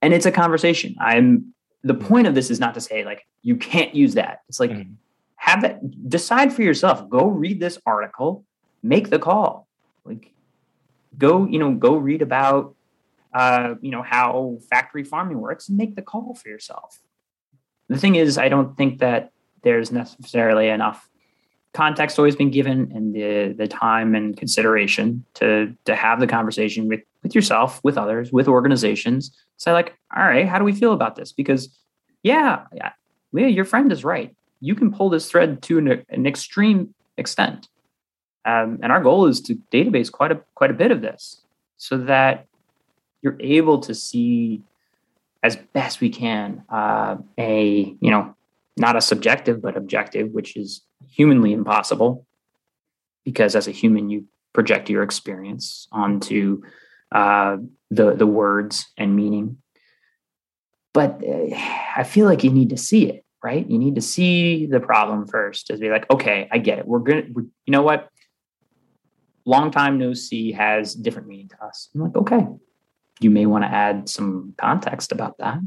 And 0.00 0.12
it's 0.12 0.26
a 0.26 0.32
conversation. 0.32 0.96
I'm 0.98 1.54
the 1.84 1.94
point 1.94 2.26
of 2.26 2.34
this 2.34 2.50
is 2.50 2.58
not 2.60 2.74
to 2.74 2.80
say 2.80 3.04
like 3.04 3.26
you 3.42 3.56
can't 3.56 3.94
use 3.94 4.14
that. 4.14 4.40
It's 4.48 4.60
like 4.60 4.70
mm-hmm. 4.70 4.92
have 5.36 5.64
it 5.64 6.08
decide 6.08 6.52
for 6.52 6.62
yourself. 6.62 7.08
Go 7.08 7.26
read 7.26 7.60
this 7.60 7.78
article. 7.86 8.44
Make 8.82 9.10
the 9.10 9.18
call. 9.18 9.68
Like 10.04 10.32
go 11.18 11.46
you 11.46 11.58
know 11.58 11.72
go 11.74 11.96
read 11.96 12.22
about 12.22 12.74
uh, 13.34 13.74
you 13.80 13.90
know 13.90 14.02
how 14.02 14.58
factory 14.68 15.04
farming 15.04 15.38
works 15.38 15.68
and 15.68 15.78
make 15.78 15.96
the 15.96 16.02
call 16.02 16.34
for 16.34 16.48
yourself. 16.48 16.98
The 17.88 17.98
thing 17.98 18.14
is 18.14 18.38
i 18.38 18.48
don't 18.48 18.74
think 18.74 19.00
that 19.00 19.32
there's 19.62 19.92
necessarily 19.92 20.68
enough 20.68 21.08
context 21.74 22.18
always 22.18 22.36
been 22.36 22.50
given 22.50 22.92
and 22.94 23.14
the 23.14 23.54
the 23.56 23.66
time 23.66 24.14
and 24.14 24.36
consideration 24.36 25.24
to 25.34 25.74
to 25.84 25.94
have 25.94 26.20
the 26.20 26.26
conversation 26.26 26.88
with 26.88 27.00
with 27.22 27.34
yourself 27.34 27.80
with 27.82 27.96
others 27.96 28.32
with 28.32 28.48
organizations. 28.48 29.30
Say 29.56 29.72
like 29.72 29.96
all 30.14 30.24
right 30.24 30.46
how 30.46 30.58
do 30.58 30.64
we 30.64 30.72
feel 30.72 30.92
about 30.92 31.16
this? 31.16 31.32
Because 31.32 31.68
yeah 32.22 32.64
yeah, 32.74 32.92
yeah 33.32 33.46
your 33.46 33.64
friend 33.64 33.90
is 33.90 34.04
right. 34.04 34.34
You 34.60 34.74
can 34.74 34.92
pull 34.92 35.08
this 35.08 35.30
thread 35.30 35.62
to 35.62 35.78
an, 35.78 36.04
an 36.08 36.26
extreme 36.26 36.94
extent. 37.16 37.68
Um, 38.44 38.80
and 38.82 38.90
our 38.92 39.00
goal 39.00 39.26
is 39.26 39.40
to 39.42 39.56
database 39.72 40.10
quite 40.10 40.32
a 40.32 40.40
quite 40.54 40.70
a 40.70 40.74
bit 40.74 40.90
of 40.90 41.00
this 41.00 41.42
so 41.78 41.96
that 41.96 42.46
you're 43.22 43.36
able 43.40 43.78
to 43.80 43.94
see 43.94 44.62
as 45.42 45.56
best 45.56 46.00
we 46.00 46.10
can 46.10 46.64
uh, 46.68 47.16
a 47.38 47.96
you 48.00 48.10
know 48.10 48.34
not 48.76 48.96
a 48.96 49.00
subjective 49.00 49.60
but 49.60 49.76
objective, 49.76 50.30
which 50.30 50.56
is 50.56 50.82
humanly 51.08 51.52
impossible 51.52 52.26
because 53.24 53.54
as 53.54 53.68
a 53.68 53.72
human 53.72 54.10
you 54.10 54.26
project 54.52 54.90
your 54.90 55.02
experience 55.02 55.88
onto 55.92 56.62
uh, 57.12 57.56
the 57.90 58.14
the 58.14 58.26
words 58.26 58.86
and 58.96 59.16
meaning. 59.16 59.58
But 60.94 61.22
uh, 61.26 61.56
I 61.96 62.04
feel 62.04 62.26
like 62.26 62.44
you 62.44 62.50
need 62.50 62.70
to 62.70 62.76
see 62.76 63.08
it, 63.08 63.24
right? 63.42 63.68
You 63.68 63.78
need 63.78 63.94
to 63.94 64.02
see 64.02 64.66
the 64.66 64.80
problem 64.80 65.26
first, 65.26 65.68
to 65.68 65.76
be 65.78 65.88
like, 65.88 66.10
okay, 66.10 66.48
I 66.52 66.58
get 66.58 66.78
it. 66.78 66.86
We're 66.86 66.98
gonna, 66.98 67.22
we're, 67.32 67.42
you 67.42 67.70
know 67.72 67.82
what? 67.82 68.08
Long 69.44 69.70
time 69.70 69.98
no 69.98 70.12
see 70.12 70.52
has 70.52 70.94
different 70.94 71.28
meaning 71.28 71.48
to 71.48 71.64
us. 71.64 71.88
I'm 71.94 72.02
like, 72.02 72.16
okay, 72.16 72.46
you 73.20 73.30
may 73.30 73.46
want 73.46 73.64
to 73.64 73.68
add 73.68 74.08
some 74.08 74.54
context 74.58 75.12
about 75.12 75.38
that 75.38 75.58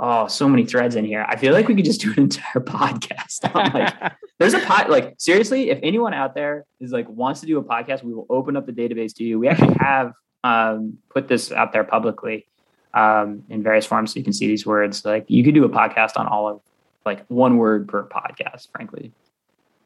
oh, 0.00 0.26
so 0.28 0.48
many 0.48 0.64
threads 0.64 0.94
in 0.96 1.04
here. 1.04 1.24
I 1.28 1.36
feel 1.36 1.52
like 1.52 1.68
we 1.68 1.74
could 1.74 1.84
just 1.84 2.00
do 2.00 2.12
an 2.12 2.20
entire 2.24 2.52
podcast. 2.62 3.52
like, 3.54 4.12
there's 4.38 4.54
a 4.54 4.60
pod, 4.60 4.88
like 4.88 5.14
seriously, 5.18 5.70
if 5.70 5.78
anyone 5.82 6.14
out 6.14 6.34
there 6.34 6.64
is 6.80 6.92
like 6.92 7.08
wants 7.08 7.40
to 7.40 7.46
do 7.46 7.58
a 7.58 7.64
podcast, 7.64 8.02
we 8.02 8.14
will 8.14 8.26
open 8.30 8.56
up 8.56 8.66
the 8.66 8.72
database 8.72 9.14
to 9.16 9.24
you. 9.24 9.38
We 9.38 9.48
actually 9.48 9.74
have 9.80 10.12
um, 10.44 10.98
put 11.10 11.28
this 11.28 11.50
out 11.50 11.72
there 11.72 11.84
publicly 11.84 12.46
um, 12.94 13.42
in 13.48 13.62
various 13.62 13.86
forms 13.86 14.12
so 14.12 14.18
you 14.18 14.24
can 14.24 14.32
see 14.32 14.46
these 14.46 14.64
words. 14.64 15.04
Like 15.04 15.24
you 15.28 15.42
could 15.42 15.54
do 15.54 15.64
a 15.64 15.68
podcast 15.68 16.12
on 16.16 16.26
all 16.26 16.48
of 16.48 16.60
like 17.04 17.24
one 17.26 17.56
word 17.56 17.88
per 17.88 18.04
podcast, 18.04 18.68
frankly. 18.70 19.12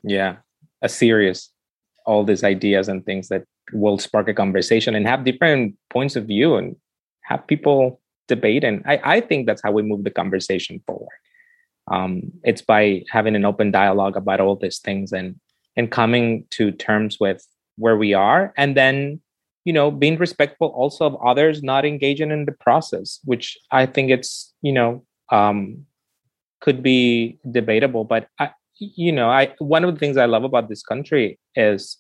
Yeah, 0.03 0.37
a 0.83 0.89
series, 0.89 1.51
all 2.05 2.25
these 2.25 2.45
ideas 2.45 2.89
and 2.89 3.05
things 3.05 3.29
that 3.29 3.45
will 3.73 3.97
spark 3.99 4.29
a 4.29 4.35
conversation 4.35 4.95
and 4.95 5.07
have 5.07 5.25
different 5.25 5.77
points 5.89 6.17
of 6.17 6.27
view 6.27 6.57
and 6.57 6.77
have 7.23 7.47
people 7.47 8.02
debate 8.29 8.65
and 8.65 8.83
I, 8.87 9.01
I 9.05 9.21
think 9.21 9.47
that's 9.47 9.63
how 9.63 9.73
we 9.73 9.83
move 9.83 10.05
the 10.05 10.11
conversation 10.11 10.81
forward. 10.87 11.19
Um, 11.91 12.33
it's 12.45 12.63
by 12.63 13.03
having 13.11 13.35
an 13.35 13.45
open 13.45 13.71
dialogue 13.71 14.17
about 14.17 14.41
all 14.41 14.57
these 14.57 14.79
things 14.79 15.13
and 15.13 15.39
and 15.77 15.91
coming 15.91 16.45
to 16.51 16.71
terms 16.71 17.19
with 17.19 17.47
where 17.77 17.97
we 17.97 18.13
are 18.15 18.53
and 18.57 18.77
then 18.77 19.21
you 19.65 19.73
know 19.73 19.91
being 19.91 20.17
respectful 20.19 20.69
also 20.69 21.07
of 21.07 21.17
others 21.25 21.63
not 21.63 21.85
engaging 21.85 22.31
in 22.31 22.45
the 22.45 22.53
process 22.53 23.19
which 23.25 23.57
i 23.71 23.87
think 23.87 24.11
it's 24.11 24.53
you 24.61 24.71
know 24.71 25.03
um, 25.31 25.87
could 26.63 26.83
be 26.83 27.39
debatable. 27.51 28.05
But 28.05 28.29
I, 28.39 28.51
you 28.79 29.13
know 29.13 29.29
i 29.29 29.55
one 29.59 29.85
of 29.85 29.95
the 29.95 30.01
things 30.01 30.17
i 30.17 30.25
love 30.25 30.43
about 30.43 30.69
this 30.69 30.83
country 30.83 31.39
is 31.55 31.99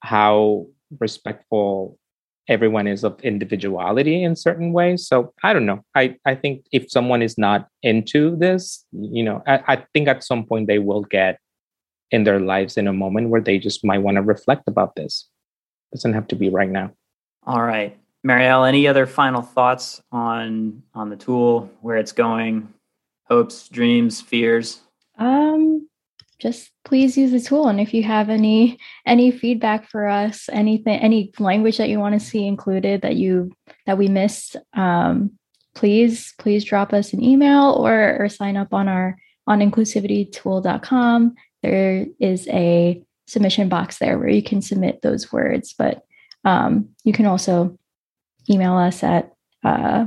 how 0.00 0.66
respectful 1.00 1.98
everyone 2.48 2.86
is 2.86 3.04
of 3.04 3.20
individuality 3.22 4.22
in 4.22 4.34
certain 4.36 4.72
ways. 4.72 5.06
So 5.06 5.32
I 5.42 5.52
don't 5.52 5.66
know. 5.66 5.84
I, 5.94 6.16
I 6.26 6.34
think 6.34 6.66
if 6.72 6.90
someone 6.90 7.22
is 7.22 7.38
not 7.38 7.68
into 7.82 8.36
this, 8.36 8.84
you 8.92 9.22
know, 9.22 9.42
I, 9.46 9.62
I 9.68 9.84
think 9.94 10.08
at 10.08 10.24
some 10.24 10.44
point 10.44 10.66
they 10.66 10.78
will 10.78 11.02
get 11.02 11.38
in 12.10 12.24
their 12.24 12.40
lives 12.40 12.76
in 12.76 12.86
a 12.86 12.92
moment 12.92 13.30
where 13.30 13.40
they 13.40 13.58
just 13.58 13.84
might 13.84 13.98
want 13.98 14.16
to 14.16 14.22
reflect 14.22 14.64
about 14.66 14.96
this. 14.96 15.28
Doesn't 15.92 16.14
have 16.14 16.28
to 16.28 16.36
be 16.36 16.50
right 16.50 16.68
now. 16.68 16.92
All 17.46 17.62
right. 17.62 17.96
Marielle, 18.26 18.68
any 18.68 18.86
other 18.86 19.06
final 19.06 19.42
thoughts 19.42 20.00
on 20.12 20.82
on 20.94 21.10
the 21.10 21.16
tool, 21.16 21.70
where 21.80 21.96
it's 21.96 22.12
going, 22.12 22.72
hopes, 23.24 23.68
dreams, 23.68 24.20
fears? 24.20 24.80
Um, 25.18 25.81
just 26.42 26.72
please 26.84 27.16
use 27.16 27.30
the 27.30 27.40
tool, 27.40 27.68
and 27.68 27.80
if 27.80 27.94
you 27.94 28.02
have 28.02 28.28
any 28.28 28.76
any 29.06 29.30
feedback 29.30 29.88
for 29.88 30.08
us, 30.08 30.48
anything, 30.52 30.98
any 30.98 31.32
language 31.38 31.78
that 31.78 31.88
you 31.88 32.00
want 32.00 32.20
to 32.20 32.26
see 32.26 32.44
included 32.46 33.02
that 33.02 33.14
you 33.14 33.52
that 33.86 33.96
we 33.96 34.08
missed, 34.08 34.56
um, 34.74 35.30
please 35.76 36.34
please 36.38 36.64
drop 36.64 36.92
us 36.92 37.12
an 37.12 37.22
email 37.22 37.76
or 37.78 38.16
or 38.18 38.28
sign 38.28 38.56
up 38.56 38.74
on 38.74 38.88
our 38.88 39.16
on 39.46 39.60
inclusivitytool.com. 39.60 41.34
There 41.62 42.06
is 42.18 42.48
a 42.48 43.00
submission 43.28 43.68
box 43.68 43.98
there 43.98 44.18
where 44.18 44.28
you 44.28 44.42
can 44.42 44.60
submit 44.62 45.00
those 45.00 45.32
words, 45.32 45.72
but 45.78 46.04
um, 46.44 46.88
you 47.04 47.12
can 47.12 47.26
also 47.26 47.78
email 48.50 48.76
us 48.76 49.04
at 49.04 49.32
uh, 49.62 50.06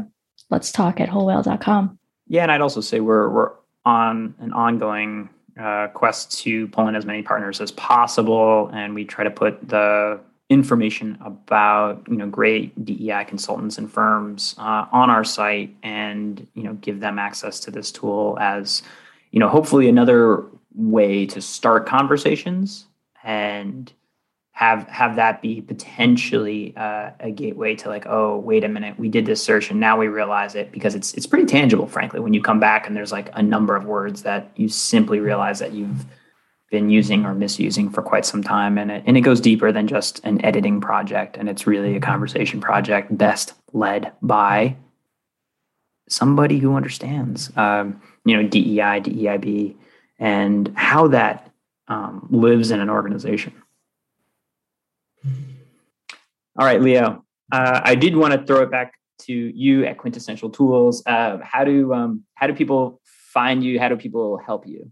let's 0.49 0.73
talk 0.73 0.99
at 0.99 1.07
wholewhale.com. 1.07 1.97
Yeah, 2.27 2.43
and 2.43 2.51
I'd 2.51 2.59
also 2.59 2.81
say 2.81 2.99
we're 2.99 3.29
we're 3.29 3.51
on 3.85 4.35
an 4.39 4.51
ongoing 4.51 5.29
uh, 5.59 5.87
quest 5.87 6.39
to 6.43 6.67
pull 6.67 6.87
in 6.87 6.95
as 6.95 7.05
many 7.05 7.21
partners 7.21 7.61
as 7.61 7.71
possible, 7.71 8.69
and 8.73 8.93
we 8.93 9.05
try 9.05 9.23
to 9.23 9.31
put 9.31 9.67
the 9.67 10.19
information 10.49 11.17
about 11.21 12.03
you 12.07 12.17
know 12.17 12.27
great 12.27 12.85
DEI 12.85 13.25
consultants 13.25 13.77
and 13.77 13.91
firms 13.91 14.55
uh, 14.57 14.85
on 14.91 15.09
our 15.09 15.23
site, 15.23 15.75
and 15.83 16.47
you 16.53 16.63
know 16.63 16.73
give 16.75 16.99
them 16.99 17.19
access 17.19 17.59
to 17.61 17.71
this 17.71 17.91
tool 17.91 18.37
as 18.39 18.83
you 19.31 19.39
know 19.39 19.49
hopefully 19.49 19.87
another 19.87 20.43
way 20.73 21.25
to 21.25 21.41
start 21.41 21.85
conversations 21.85 22.85
and 23.23 23.93
have 24.55 24.87
have 24.87 25.17
that 25.17 25.41
be 25.41 25.59
potentially 25.59 26.73
uh, 26.77 27.11
a 27.19 27.29
gateway 27.29 27.75
to 27.75 27.89
like 27.89 28.05
oh 28.07 28.37
wait 28.37 28.63
a 28.63 28.69
minute 28.69 28.97
we 28.97 29.09
did 29.09 29.25
this 29.25 29.43
search 29.43 29.69
and 29.69 29.81
now 29.81 29.99
we 29.99 30.07
realize 30.07 30.55
it 30.55 30.71
because 30.71 30.95
it's 30.95 31.13
it's 31.13 31.27
pretty 31.27 31.45
tangible 31.45 31.87
frankly 31.87 32.21
when 32.21 32.33
you 32.33 32.41
come 32.41 32.57
back 32.57 32.87
and 32.87 32.95
there's 32.95 33.11
like 33.11 33.29
a 33.33 33.43
number 33.43 33.75
of 33.75 33.83
words 33.83 34.23
that 34.23 34.49
you 34.55 34.69
simply 34.69 35.19
realize 35.19 35.59
that 35.59 35.73
you've 35.73 36.05
been 36.71 36.89
using 36.89 37.25
or 37.25 37.33
misusing 37.35 37.89
for 37.89 38.01
quite 38.01 38.25
some 38.25 38.41
time 38.41 38.77
and 38.77 38.91
it 38.91 39.03
and 39.05 39.17
it 39.17 39.21
goes 39.21 39.41
deeper 39.41 39.73
than 39.73 39.87
just 39.87 40.23
an 40.23 40.43
editing 40.45 40.79
project 40.79 41.35
and 41.35 41.49
it's 41.49 41.67
really 41.67 41.97
a 41.97 41.99
conversation 41.99 42.61
project 42.61 43.15
best 43.17 43.55
led 43.73 44.13
by 44.21 44.73
somebody 46.07 46.59
who 46.59 46.77
understands 46.77 47.51
um, 47.57 48.01
you 48.23 48.37
know 48.37 48.47
DEI 48.47 49.01
DEIB 49.01 49.75
and 50.17 50.71
how 50.77 51.09
that 51.09 51.51
um, 51.89 52.25
lives 52.31 52.71
in 52.71 52.79
an 52.79 52.89
organization 52.89 53.51
all 56.57 56.65
right, 56.65 56.81
Leo. 56.81 57.23
Uh, 57.51 57.81
I 57.83 57.95
did 57.95 58.15
want 58.15 58.33
to 58.33 58.43
throw 58.45 58.61
it 58.63 58.71
back 58.71 58.93
to 59.19 59.33
you 59.33 59.85
at 59.85 59.97
Quintessential 59.97 60.49
Tools. 60.49 61.03
Uh, 61.05 61.37
how 61.43 61.63
do 61.63 61.93
um, 61.93 62.23
how 62.35 62.47
do 62.47 62.53
people 62.53 63.01
find 63.05 63.63
you? 63.63 63.79
How 63.79 63.89
do 63.89 63.95
people 63.97 64.37
help 64.37 64.67
you? 64.67 64.91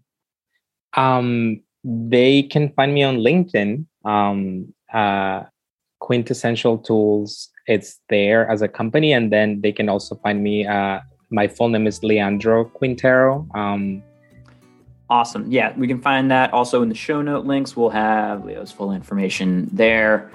Um, 0.95 1.61
they 1.83 2.43
can 2.43 2.71
find 2.73 2.93
me 2.93 3.03
on 3.03 3.17
LinkedIn. 3.17 3.85
Um, 4.05 4.73
uh, 4.93 5.43
Quintessential 5.99 6.77
Tools. 6.77 7.49
It's 7.65 8.01
there 8.09 8.49
as 8.49 8.61
a 8.61 8.67
company, 8.67 9.13
and 9.13 9.31
then 9.31 9.61
they 9.61 9.71
can 9.71 9.89
also 9.89 10.15
find 10.15 10.43
me. 10.43 10.67
Uh, 10.67 10.99
my 11.29 11.47
full 11.47 11.69
name 11.69 11.87
is 11.87 12.03
Leandro 12.03 12.65
Quintero. 12.65 13.47
Um, 13.55 14.03
awesome. 15.09 15.49
Yeah, 15.51 15.73
we 15.77 15.87
can 15.87 16.01
find 16.01 16.29
that 16.29 16.53
also 16.53 16.83
in 16.83 16.89
the 16.89 16.95
show 16.95 17.21
note 17.21 17.45
links. 17.45 17.75
We'll 17.75 17.89
have 17.89 18.45
Leo's 18.45 18.71
full 18.71 18.91
information 18.91 19.69
there. 19.71 20.29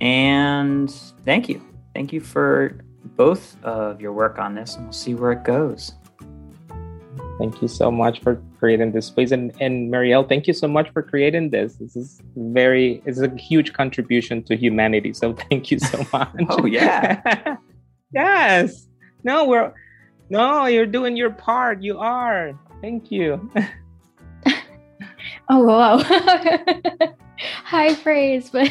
And 0.00 0.90
thank 1.24 1.48
you. 1.48 1.62
Thank 1.94 2.12
you 2.12 2.20
for 2.20 2.76
both 3.16 3.62
of 3.64 4.00
your 4.00 4.12
work 4.12 4.38
on 4.38 4.54
this, 4.54 4.76
and 4.76 4.84
we'll 4.84 4.92
see 4.92 5.14
where 5.14 5.32
it 5.32 5.44
goes. 5.44 5.92
Thank 7.38 7.62
you 7.62 7.68
so 7.68 7.90
much 7.90 8.20
for 8.20 8.40
creating 8.58 8.92
this 8.92 9.06
space. 9.06 9.30
And, 9.30 9.50
and 9.60 9.90
Marielle, 9.90 10.28
thank 10.28 10.46
you 10.46 10.52
so 10.52 10.68
much 10.68 10.90
for 10.92 11.02
creating 11.02 11.48
this. 11.48 11.76
This 11.76 11.96
is 11.96 12.20
very, 12.36 13.02
it's 13.06 13.18
a 13.18 13.34
huge 13.34 13.72
contribution 13.72 14.42
to 14.42 14.56
humanity. 14.56 15.14
So 15.14 15.32
thank 15.50 15.70
you 15.70 15.78
so 15.78 16.04
much. 16.12 16.28
oh, 16.50 16.66
yeah. 16.66 17.56
yes. 18.12 18.88
No, 19.24 19.46
we're, 19.46 19.72
no, 20.28 20.66
you're 20.66 20.84
doing 20.84 21.16
your 21.16 21.30
part. 21.30 21.82
You 21.82 21.98
are. 21.98 22.52
Thank 22.82 23.10
you. 23.10 23.50
oh, 25.48 25.64
wow. 25.64 25.98
High 27.64 27.94
praise, 27.94 28.50
but. 28.50 28.70